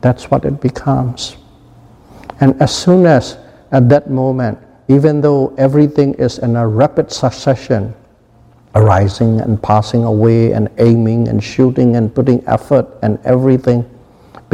[0.00, 1.36] That's what it becomes.
[2.40, 3.38] And as soon as
[3.72, 7.94] at that moment, even though everything is in a rapid succession,
[8.76, 13.82] arising and passing away and aiming and shooting and putting effort and everything,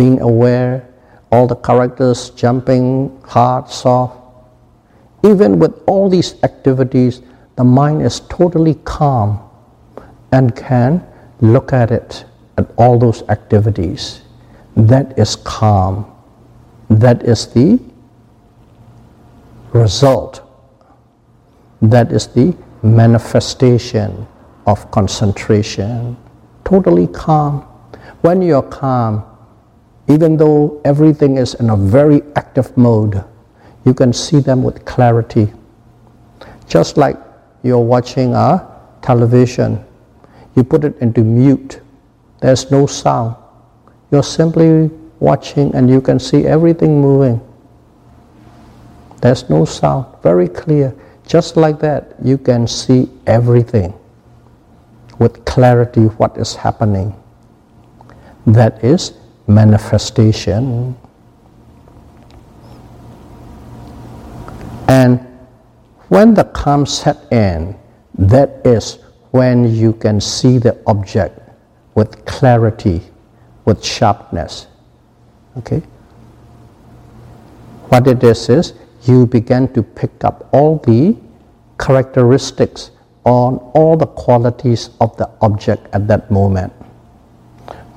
[0.01, 0.89] being aware,
[1.31, 4.17] all the characters jumping hard, soft,
[5.23, 7.21] even with all these activities,
[7.57, 9.39] the mind is totally calm
[10.33, 11.07] and can
[11.43, 12.25] look at it,
[12.57, 14.23] at all those activities.
[14.75, 16.11] That is calm.
[16.89, 17.79] That is the
[19.75, 20.41] result.
[21.83, 24.27] That is the manifestation
[24.67, 26.17] of concentration.
[26.65, 27.61] Totally calm.
[28.23, 29.30] When you're calm,
[30.11, 33.25] even though everything is in a very active mode,
[33.85, 35.53] you can see them with clarity.
[36.67, 37.17] Just like
[37.63, 38.67] you're watching a
[39.03, 39.85] television
[40.57, 41.81] you put it into mute.
[42.41, 43.37] There's no sound.
[44.11, 47.41] You're simply watching and you can see everything moving.
[49.21, 50.07] There's no sound.
[50.23, 50.95] Very clear.
[51.27, 53.95] Just like that, you can see everything
[55.19, 57.15] with clarity what is happening.
[58.47, 59.13] That is
[59.51, 60.97] manifestation.
[64.89, 65.21] And
[66.09, 67.77] when the calm set in,
[68.19, 68.99] that is
[69.31, 71.39] when you can see the object
[71.95, 73.03] with clarity,
[73.65, 74.67] with sharpness.
[75.59, 75.83] Okay?
[77.89, 78.73] What it is is
[79.03, 81.17] you begin to pick up all the
[81.79, 82.91] characteristics
[83.25, 86.73] on all the qualities of the object at that moment,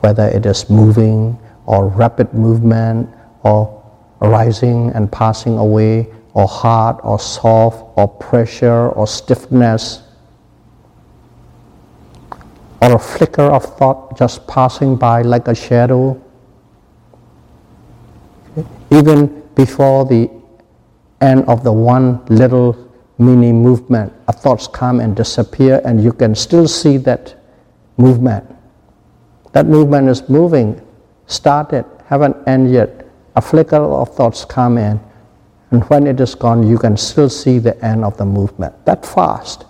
[0.01, 3.09] whether it is moving or rapid movement
[3.43, 3.81] or
[4.19, 10.03] rising and passing away or hard or soft or pressure or stiffness
[12.83, 16.21] or a flicker of thought just passing by like a shadow.
[18.91, 20.29] Even before the
[21.21, 22.75] end of the one little
[23.17, 27.35] mini movement, a thoughts come and disappear, and you can still see that
[27.97, 28.43] movement.
[29.53, 30.81] That movement is moving,
[31.27, 33.07] started, haven't ended yet.
[33.35, 34.99] A flicker of thoughts come in,
[35.71, 38.85] and when it is gone, you can still see the end of the movement.
[38.85, 39.65] That fast.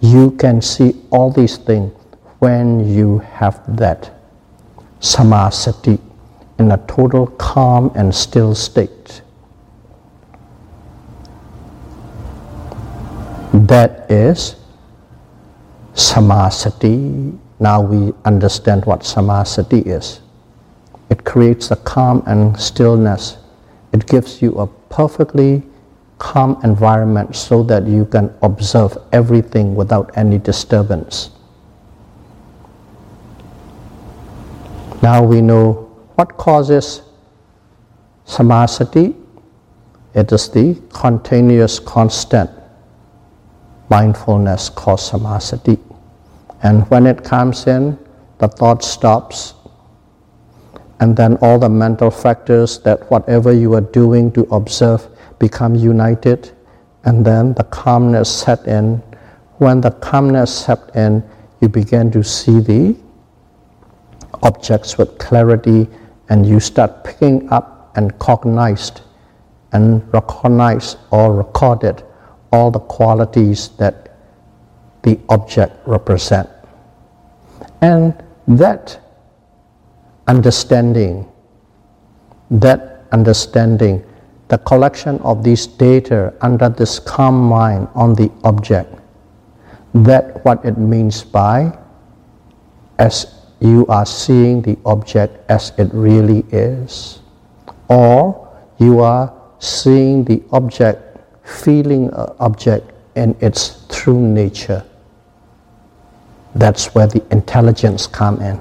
[0.00, 1.92] You can see all these things
[2.38, 4.12] when you have that
[5.00, 6.00] samasati
[6.58, 9.22] in a total calm and still state.
[13.52, 14.54] That is
[15.94, 17.36] samasati.
[17.58, 20.20] Now we understand what samasati is.
[21.10, 23.38] It creates a calm and stillness.
[23.92, 25.62] It gives you a perfectly
[26.18, 31.30] calm environment so that you can observe everything without any disturbance.
[35.02, 37.02] Now we know what causes
[38.26, 39.14] samasati.
[40.14, 42.50] It is the continuous, constant
[43.88, 45.78] mindfulness called samasati.
[46.62, 47.98] And when it comes in,
[48.38, 49.54] the thought stops,
[51.00, 55.06] and then all the mental factors that whatever you are doing to observe
[55.38, 56.50] become united,
[57.04, 58.96] and then the calmness set in.
[59.58, 61.22] When the calmness set in,
[61.60, 62.96] you begin to see the
[64.42, 65.88] objects with clarity
[66.28, 69.00] and you start picking up and cognized
[69.72, 72.02] and recognize or recorded
[72.52, 74.16] all the qualities that
[75.02, 76.48] the object represent.
[77.80, 78.14] And
[78.46, 79.00] that
[80.28, 81.26] understanding,
[82.50, 84.04] that understanding,
[84.48, 88.94] the collection of these data under this calm mind on the object,
[89.94, 91.76] that what it means by
[92.98, 97.20] as you are seeing the object as it really is,
[97.88, 98.48] or
[98.78, 104.84] you are seeing the object, feeling object in its true nature.
[106.54, 108.60] That's where the intelligence come in.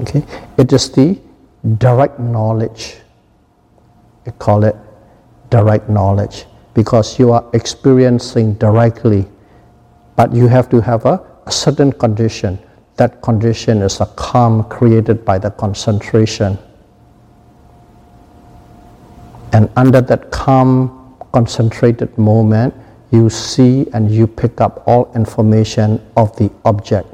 [0.00, 0.22] Okay,
[0.56, 1.18] it is the
[1.78, 2.96] direct knowledge.
[4.24, 4.76] We call it
[5.50, 9.26] direct knowledge because you are experiencing directly,
[10.14, 12.58] but you have to have a, a certain condition
[12.98, 16.58] that condition is a calm created by the concentration.
[19.52, 22.74] And under that calm, concentrated moment,
[23.10, 27.08] you see and you pick up all information of the object.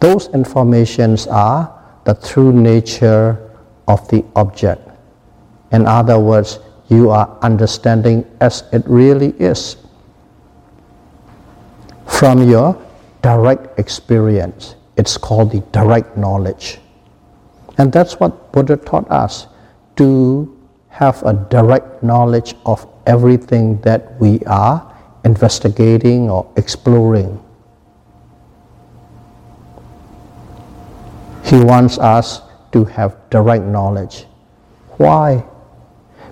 [0.00, 1.72] Those informations are
[2.04, 3.50] the true nature
[3.88, 4.82] of the object.
[5.72, 9.76] In other words, you are understanding as it really is
[12.06, 12.80] from your
[13.22, 14.76] direct experience.
[14.96, 16.78] It's called the direct knowledge.
[17.78, 19.48] And that's what Buddha taught us
[19.96, 20.56] to
[20.88, 24.94] have a direct knowledge of everything that we are
[25.24, 27.42] investigating or exploring.
[31.46, 32.42] He wants us
[32.72, 34.26] to have direct knowledge.
[34.96, 35.44] Why?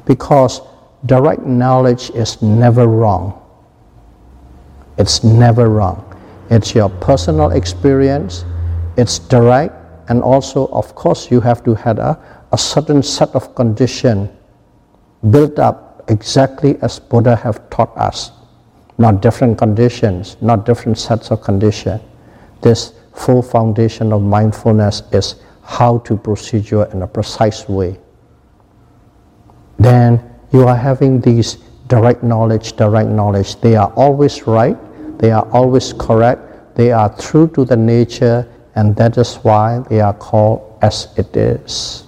[0.06, 0.60] Because
[1.06, 3.40] direct knowledge is never wrong.
[4.98, 6.02] It's never wrong.
[6.50, 8.44] It's your personal experience,
[8.96, 9.74] it's direct,
[10.08, 12.18] and also, of course, you have to have a,
[12.52, 14.28] a certain set of condition
[15.30, 18.32] built up exactly as Buddha have taught us.
[18.98, 22.00] Not different conditions, not different sets of condition.
[22.60, 27.98] This full foundation of mindfulness is how to procedure in a precise way.
[29.78, 31.58] Then you are having these
[31.88, 33.60] direct knowledge, direct knowledge.
[33.60, 34.76] They are always right
[35.18, 40.00] they are always correct, they are true to the nature, and that is why they
[40.00, 42.04] are called as it is.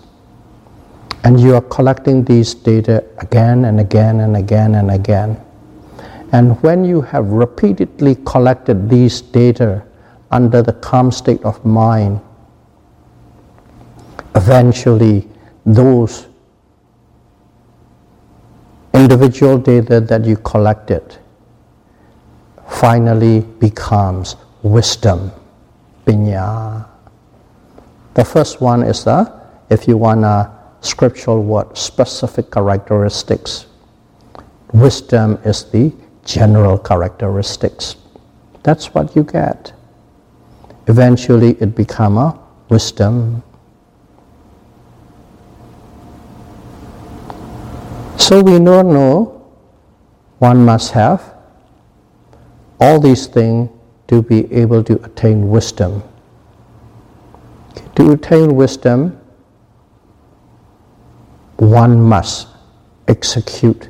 [1.25, 5.41] And you are collecting these data again and again and again and again.
[6.33, 9.83] And when you have repeatedly collected these data
[10.37, 12.21] under the calm state of mind,
[14.35, 15.27] eventually
[15.65, 16.27] those
[18.93, 21.17] individual data that you collected
[22.69, 25.33] finally becomes wisdom,
[26.05, 26.87] pinya.
[28.13, 29.33] The first one is the,
[29.71, 33.67] if you want a scriptural word, specific characteristics.
[34.75, 35.93] Wisdom is the
[36.27, 37.97] general characteristics.
[38.65, 39.73] That's what you get.
[40.87, 43.43] Eventually it become a wisdom.
[48.17, 49.33] So we don't know
[50.39, 51.35] one must have
[52.81, 53.71] all these things
[54.09, 56.03] to be able to attain wisdom.
[57.97, 59.19] To attain wisdom,
[61.57, 62.49] one must
[63.09, 63.89] execute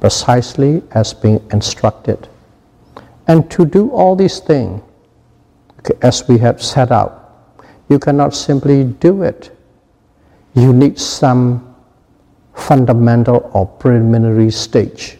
[0.00, 2.28] precisely as being instructed.
[3.28, 4.82] And to do all these things,
[6.02, 7.56] as we have set out,
[7.88, 9.56] you cannot simply do it.
[10.54, 11.74] You need some
[12.54, 15.18] fundamental or preliminary stage.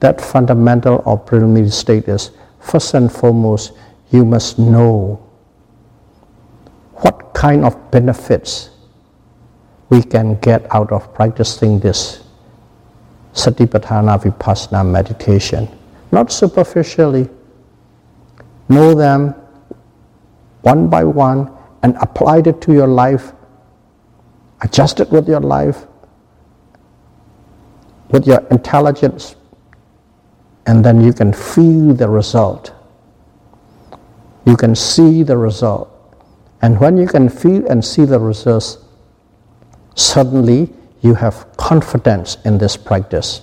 [0.00, 2.30] That fundamental or preliminary stage is
[2.60, 3.72] first and foremost,
[4.10, 5.20] you must know
[6.94, 8.70] what kind of benefits
[9.90, 12.22] we can get out of practicing this
[13.34, 15.68] Satipatthana Vipassana meditation.
[16.10, 17.28] Not superficially.
[18.68, 19.34] Know them
[20.62, 21.50] one by one
[21.82, 23.32] and applied it to your life.
[24.62, 25.86] Adjust it with your life,
[28.10, 29.36] with your intelligence,
[30.66, 32.72] and then you can feel the result.
[34.46, 35.88] You can see the result.
[36.62, 38.78] And when you can feel and see the results,
[39.96, 43.42] suddenly you have confidence in this practice.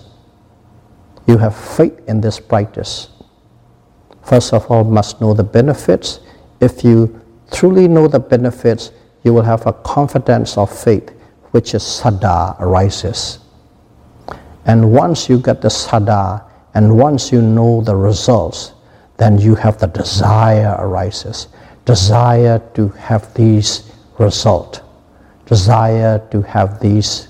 [1.27, 3.09] You have faith in this practice.
[4.23, 6.21] First of all, must know the benefits.
[6.59, 7.19] If you
[7.51, 8.91] truly know the benefits,
[9.23, 11.09] you will have a confidence of faith,
[11.51, 13.39] which is saddha arises.
[14.65, 16.43] And once you get the saddha,
[16.75, 18.73] and once you know the results,
[19.17, 21.47] then you have the desire arises.
[21.85, 24.81] Desire to have these result.
[25.45, 27.29] Desire to have these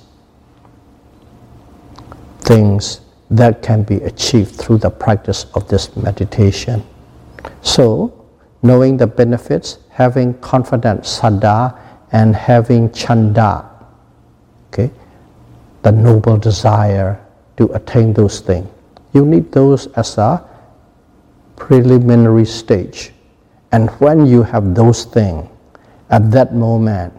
[2.42, 3.02] things
[3.32, 6.84] that can be achieved through the practice of this meditation.
[7.62, 8.19] So,
[8.62, 11.78] knowing the benefits, having confidence, saddha,
[12.12, 13.70] and having chanda,
[14.72, 14.90] okay,
[15.84, 17.20] the noble desire
[17.58, 18.68] to attain those things.
[19.14, 20.44] You need those as a
[21.56, 23.12] preliminary stage.
[23.72, 25.48] And when you have those things,
[26.10, 27.14] at that moment,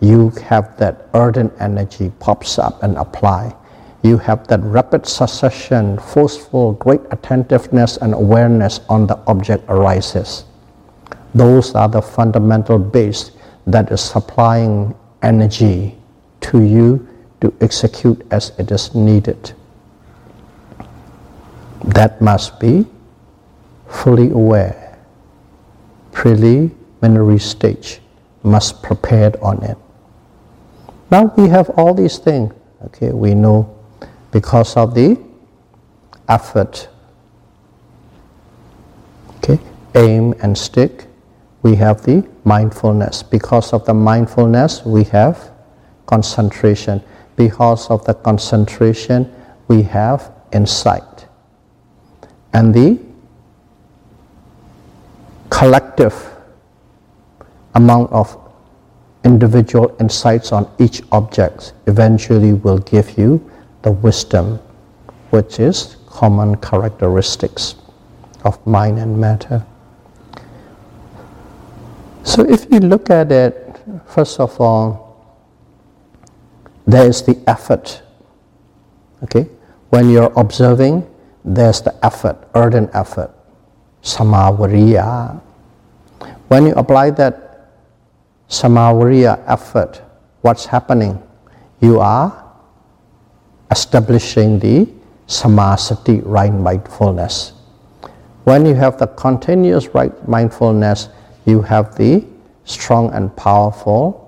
[0.00, 3.54] you have that ardent energy pops up and apply.
[4.02, 10.44] You have that rapid succession, forceful, great attentiveness and awareness on the object arises.
[11.34, 13.32] Those are the fundamental base
[13.66, 15.96] that is supplying energy
[16.42, 17.08] to you
[17.40, 19.52] to execute as it is needed.
[21.84, 22.86] That must be
[23.88, 24.98] fully aware,
[26.12, 28.00] preliminary stage,
[28.42, 29.76] must prepared on it.
[31.10, 32.52] Now we have all these things.
[32.86, 33.78] Okay, we know
[34.30, 35.20] because of the
[36.28, 36.88] effort.
[39.38, 39.58] Okay,
[39.94, 41.06] aim and stick.
[41.62, 43.22] We have the mindfulness.
[43.22, 45.50] Because of the mindfulness, we have
[46.06, 47.02] concentration.
[47.36, 49.32] Because of the concentration,
[49.68, 51.26] we have insight.
[52.52, 52.98] And the
[55.50, 56.14] collective
[57.74, 58.36] amount of
[59.24, 63.50] individual insights on each object eventually will give you
[63.82, 64.58] the wisdom
[65.30, 67.76] which is common characteristics
[68.44, 69.64] of mind and matter.
[72.24, 75.16] So if you look at it, first of all,
[76.86, 78.02] there is the effort.
[79.24, 79.48] Okay?
[79.90, 81.08] When you're observing,
[81.44, 83.34] there's the effort, ardent effort
[84.02, 85.40] samavariya.
[86.48, 87.70] When you apply that
[88.48, 90.02] samavariya effort,
[90.42, 91.22] what's happening?
[91.80, 92.30] You are
[93.70, 94.86] establishing the
[95.26, 97.52] samasati, right mindfulness.
[98.44, 101.08] When you have the continuous right mindfulness,
[101.44, 102.24] you have the
[102.64, 104.18] strong and powerful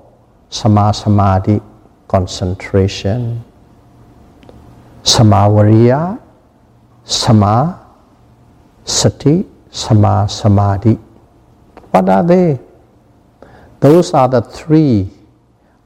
[0.51, 1.63] samasamadhi
[2.09, 3.43] concentration.
[5.03, 6.19] Samavariya,
[7.05, 7.79] sama,
[8.85, 9.45] sati,
[9.75, 10.95] Sama Samadhi.
[11.91, 12.61] What are they?
[13.81, 15.11] Those are the three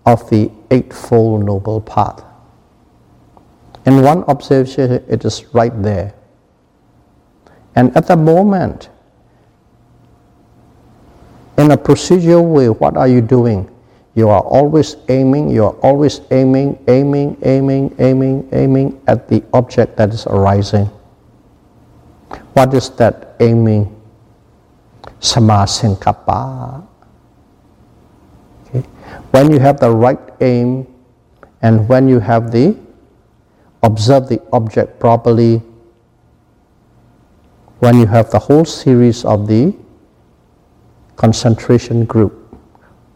[0.05, 2.23] of the Eightfold Noble Path.
[3.87, 6.13] In one observation, it is right there.
[7.75, 8.91] And at the moment,
[11.59, 13.69] in a procedural way, what are you doing?
[14.15, 19.97] You are always aiming, you are always aiming, aiming, aiming, aiming, aiming at the object
[19.97, 20.87] that is arising.
[22.55, 23.95] What is that aiming?
[25.21, 26.87] Samasankappa.
[28.67, 28.87] Okay.
[29.31, 30.87] When you have the right aim
[31.63, 32.77] and when you have the
[33.83, 35.63] observe the object properly,
[37.79, 39.75] when you have the whole series of the
[41.19, 42.33] concentration group,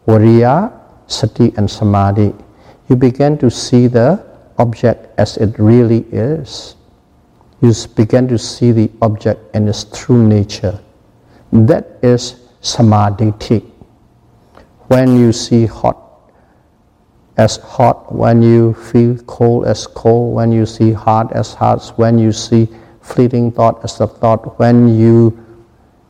[0.05, 0.71] Viriya,
[1.07, 2.35] Sati and Samadhi,
[2.87, 4.21] you begin to see the
[4.59, 6.75] object as it really is
[7.63, 10.77] you begin to see the object in its true nature.
[11.53, 13.63] That is samaditthi.
[14.87, 15.97] When you see hot
[17.37, 22.19] as hot, when you feel cold as cold, when you see hard as hard, when
[22.19, 22.67] you see
[22.99, 25.17] fleeting thought as a thought, when you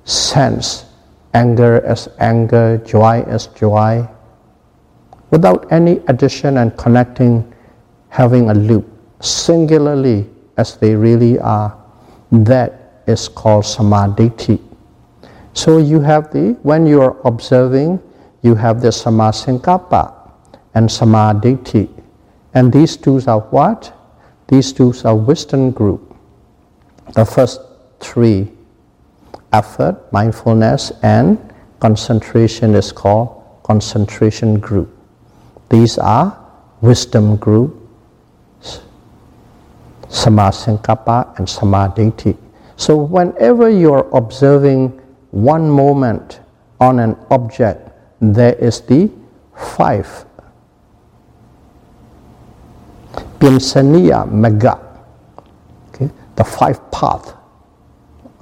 [0.06, 0.86] sense
[1.34, 4.08] anger as anger, joy as joy,
[5.32, 7.54] without any addition and connecting,
[8.10, 8.86] having a loop,
[9.20, 11.76] singularly as they really are,
[12.32, 14.62] that is called samaditthi.
[15.54, 18.00] So you have the, when you are observing,
[18.42, 20.14] you have the samasankappa
[20.74, 21.90] and samaditthi.
[22.54, 23.94] And these two are what?
[24.48, 26.16] These two are wisdom group.
[27.14, 27.62] The first
[28.00, 28.52] three,
[29.54, 31.38] effort, mindfulness, and
[31.80, 34.90] concentration is called concentration group.
[35.70, 36.38] These are
[36.82, 37.80] wisdom group,
[40.08, 42.38] samasankappa and samaditthi.
[42.76, 44.90] So whenever you are observing
[45.32, 46.42] one moment
[46.80, 47.90] on an object,
[48.20, 49.10] there is the
[49.56, 50.26] five
[53.44, 54.80] Pinsaniya Mega,
[55.90, 57.36] okay, the five path,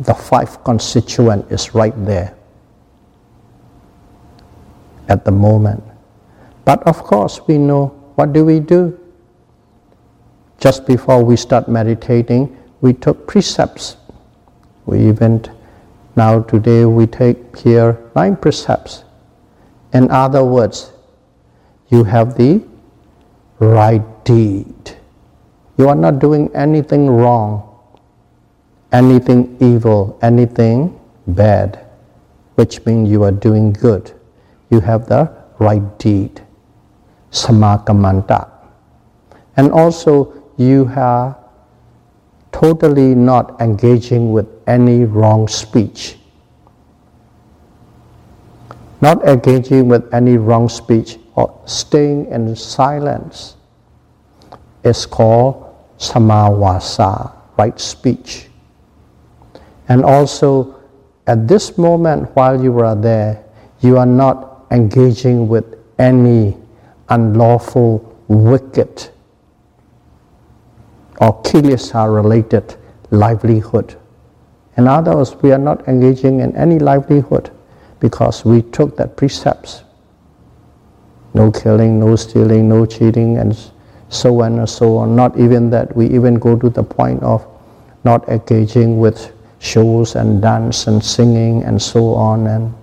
[0.02, 2.34] the five constituent is right there
[5.08, 5.84] at the moment.
[6.66, 8.98] But of course, we know what do we do?
[10.60, 13.98] Just before we start meditating, we took precepts.
[14.86, 15.44] We even
[16.16, 19.04] now today we take here nine precepts.
[19.94, 20.94] In other words,
[21.90, 22.64] you have the
[23.60, 24.98] right deed.
[25.78, 27.71] You are not doing anything wrong,
[28.92, 31.86] anything evil, anything bad,
[32.56, 34.12] which means you are doing good.
[34.70, 36.42] You have the right deed,
[37.32, 38.50] samakamanta.
[39.58, 41.38] And also you are
[42.52, 46.18] totally not engaging with any wrong speech.
[49.02, 53.56] Not engaging with any wrong speech or staying in silence
[54.84, 58.51] is called samawasa, right speech.
[59.92, 60.80] And also,
[61.28, 63.44] at this moment while you are there,
[63.82, 65.66] you are not engaging with
[66.00, 66.56] any
[67.10, 69.10] unlawful, wicked,
[71.20, 72.78] or kilesa related
[73.10, 73.98] livelihood.
[74.78, 77.52] In other words, we are not engaging in any livelihood
[78.00, 79.84] because we took that precepts.
[81.34, 83.60] No killing, no stealing, no cheating, and
[84.08, 85.18] so on and so on.
[85.18, 87.46] Not even that, we even go to the point of
[88.06, 92.48] not engaging with shows and dance and singing and so on.
[92.48, 92.74] And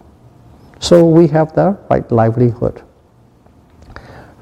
[0.78, 2.82] so we have the right livelihood,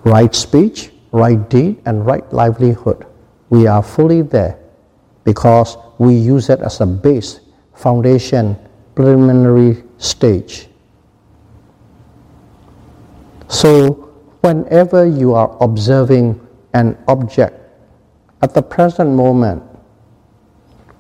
[0.05, 3.07] right speech, right deed, and right livelihood.
[3.49, 4.59] We are fully there
[5.25, 7.41] because we use it as a base,
[7.75, 8.57] foundation,
[8.95, 10.69] preliminary stage.
[13.49, 14.13] So
[14.43, 16.39] whenever you are observing
[16.75, 17.59] an object
[18.43, 19.63] at the present moment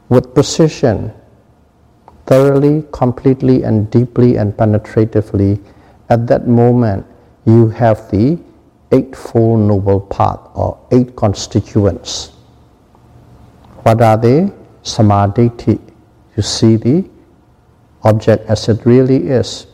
[0.08, 1.12] with precision,
[2.26, 5.60] thoroughly, completely, and deeply and penetratively,
[6.08, 7.06] at that moment
[7.44, 8.38] you have the
[8.92, 12.32] Eightfold Noble Path or eight constituents.
[13.82, 14.50] What are they?
[14.82, 15.80] Samaditthi.
[16.36, 17.08] You see the
[18.02, 19.66] object as it really is.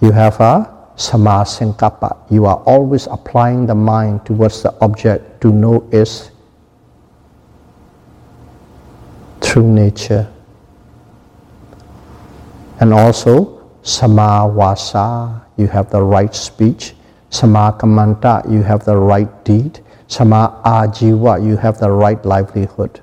[0.00, 2.30] You have a samasankappa.
[2.30, 6.30] You are always applying the mind towards the object to know its
[9.40, 10.33] true nature.
[12.80, 16.94] And also samawasa, you have the right speech.
[17.30, 19.80] Sama Samakamanta, you have the right deed.
[20.06, 23.00] Sama ajiva, you have the right livelihood.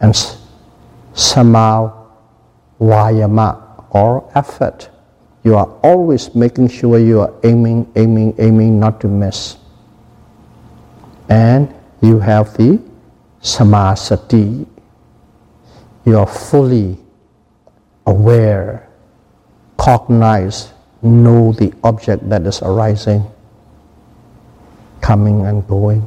[0.00, 0.14] And
[1.14, 1.92] sama
[2.80, 3.58] vayama,
[3.90, 4.88] or effort,
[5.42, 9.56] you are always making sure you are aiming, aiming, aiming not to miss.
[11.28, 12.80] And you have the
[13.42, 14.66] samasati.
[16.04, 16.99] You are fully
[18.06, 18.88] aware,
[19.76, 20.72] cognize,
[21.02, 23.24] know the object that is arising,
[25.00, 26.06] coming and going.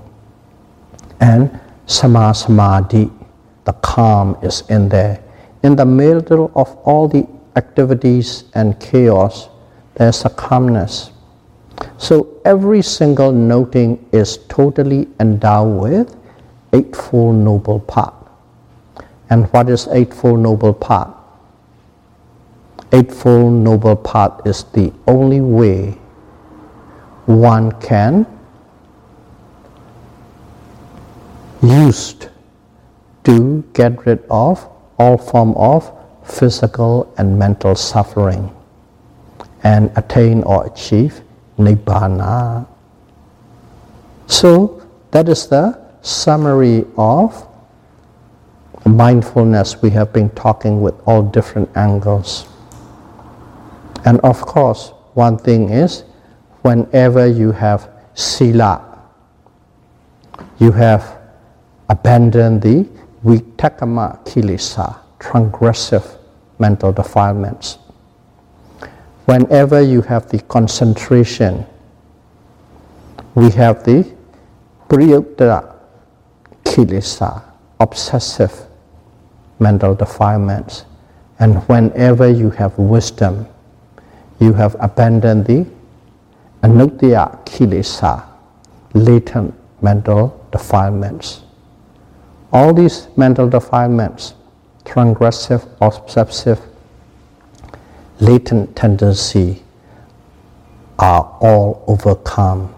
[1.19, 3.11] And samasamadhi,
[3.65, 5.23] the calm is in there.
[5.63, 9.49] In the middle of all the activities and chaos,
[9.95, 11.11] there's a calmness.
[11.97, 16.15] So every single noting is totally endowed with
[16.73, 18.13] Eightfold Noble Path.
[19.29, 21.22] And what is Eightfold Noble Path?
[22.93, 25.97] Eightfold Noble Path is the only way
[27.25, 28.27] one can
[31.63, 32.29] used
[33.23, 34.69] to get rid of
[34.99, 35.91] all form of
[36.23, 38.55] physical and mental suffering
[39.63, 41.21] and attain or achieve
[41.57, 42.67] nibbana.
[44.27, 47.47] So that is the summary of
[48.85, 52.52] mindfulness we have been talking with all different angles.
[54.05, 56.03] And of course, one thing is
[56.61, 58.81] whenever you have sila,
[60.59, 61.17] you have
[61.89, 62.87] abandoned the
[63.23, 66.17] vitikkama kilesa, transgressive
[66.59, 67.77] mental defilements.
[69.25, 71.65] Whenever you have the concentration,
[73.35, 74.11] we have the
[74.89, 75.75] priyutta
[76.65, 77.41] kilesa,
[77.79, 78.53] obsessive
[79.59, 80.85] mental defilements.
[81.39, 83.47] And whenever you have wisdom,
[84.43, 85.65] you have abandoned the
[86.63, 88.25] anusaya kilesa,
[88.93, 91.41] latent mental defilements.
[92.51, 94.33] All these mental defilements,
[94.83, 96.59] transgressive, obsessive,
[98.19, 99.63] latent tendency,
[100.99, 102.73] are all overcome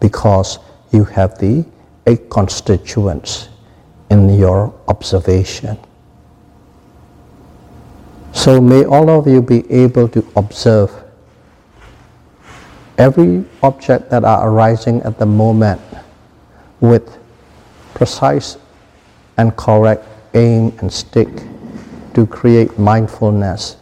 [0.00, 0.58] because
[0.92, 1.64] you have the
[2.06, 3.48] eight constituents
[4.10, 5.78] in your observation.
[8.32, 10.92] So may all of you be able to observe
[12.98, 15.80] every object that are arising at the moment
[16.80, 17.18] with
[17.94, 18.58] precise
[19.36, 20.04] and correct
[20.34, 21.28] aim and stick
[22.14, 23.76] to create mindfulness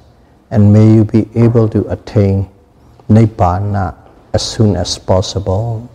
[0.51, 2.49] and may you be able to attain
[3.09, 3.95] nibbana
[4.33, 5.89] as soon as possible.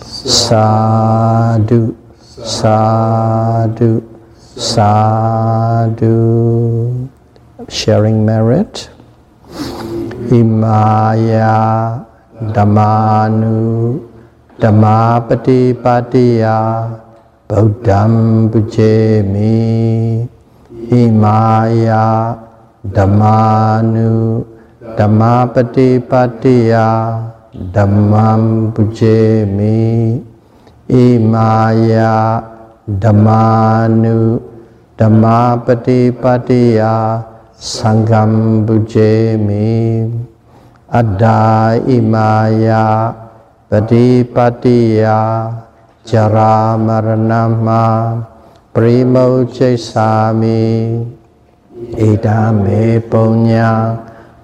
[0.00, 1.96] Sadhu,
[2.28, 4.02] sadhu,
[4.56, 6.28] sadhu
[7.66, 8.88] sharing merit.
[10.30, 12.04] Imaya
[12.54, 13.98] Dhammanu
[14.60, 16.86] Dhammapati Patiya
[17.48, 20.28] Buddham Pujemi
[20.92, 22.36] Imaya
[22.86, 24.44] Dhammanu
[24.94, 26.86] Dhammapati Patiya
[27.72, 30.22] Dhammam Pujemi
[30.92, 32.44] Imaya
[32.86, 34.42] Dhammanu
[34.98, 36.94] Dhammapati Patiya
[37.58, 40.06] සංගම් බුජේමි
[40.88, 43.14] අද්දා ඉමායා
[43.70, 45.52] පටිපටියා
[46.06, 48.22] ජරා මරණම්මා
[48.74, 50.60] ප්‍රේමෝචිසාමි
[51.98, 53.82] ඊටා මේ පුඤ්ඤා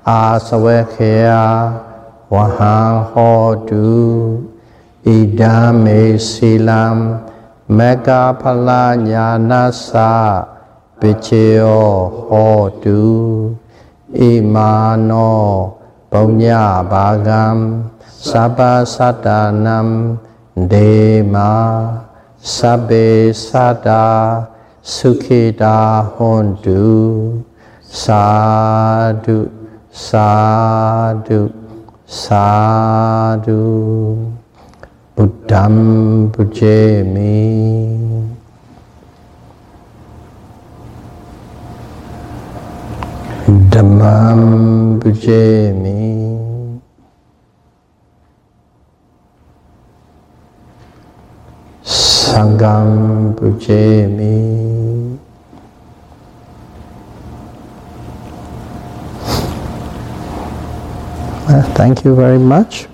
[0.06, 1.54] ආසවඛයා
[2.30, 3.84] වහං හෝතු
[5.04, 6.98] ඊටා මේ සීලම්
[7.70, 10.53] මග්ගඵල ඥානසා
[11.03, 11.89] Palanya Nasa ပိချေယော
[12.27, 13.01] ဟောတု
[14.17, 14.73] ဣမာ
[15.09, 15.43] နော
[16.11, 16.43] ပုံည
[16.91, 18.59] ဘာဂံသဗ္ဗ
[18.93, 19.27] သတ္တ
[19.65, 19.79] နံ
[20.71, 20.93] ဒေ
[21.33, 21.53] မာ
[22.55, 23.07] သဗ္ဗေ
[23.47, 24.05] သတ္တာ
[24.93, 25.77] သုခိတာ
[26.13, 26.87] ဟွန်တု
[28.03, 28.27] သာ
[29.25, 29.37] ဓု
[30.07, 30.31] သာ
[31.27, 31.39] ဓု
[32.23, 32.49] သာ
[33.45, 33.61] ဓု
[35.15, 36.49] ဗုဒ္
[43.73, 43.83] ဓံ
[44.99, 45.43] ပုဇေ
[45.83, 45.99] မိ
[52.39, 55.17] Dhammam Pujemi Sangam Pujemi
[61.47, 62.87] Well, thank you very much.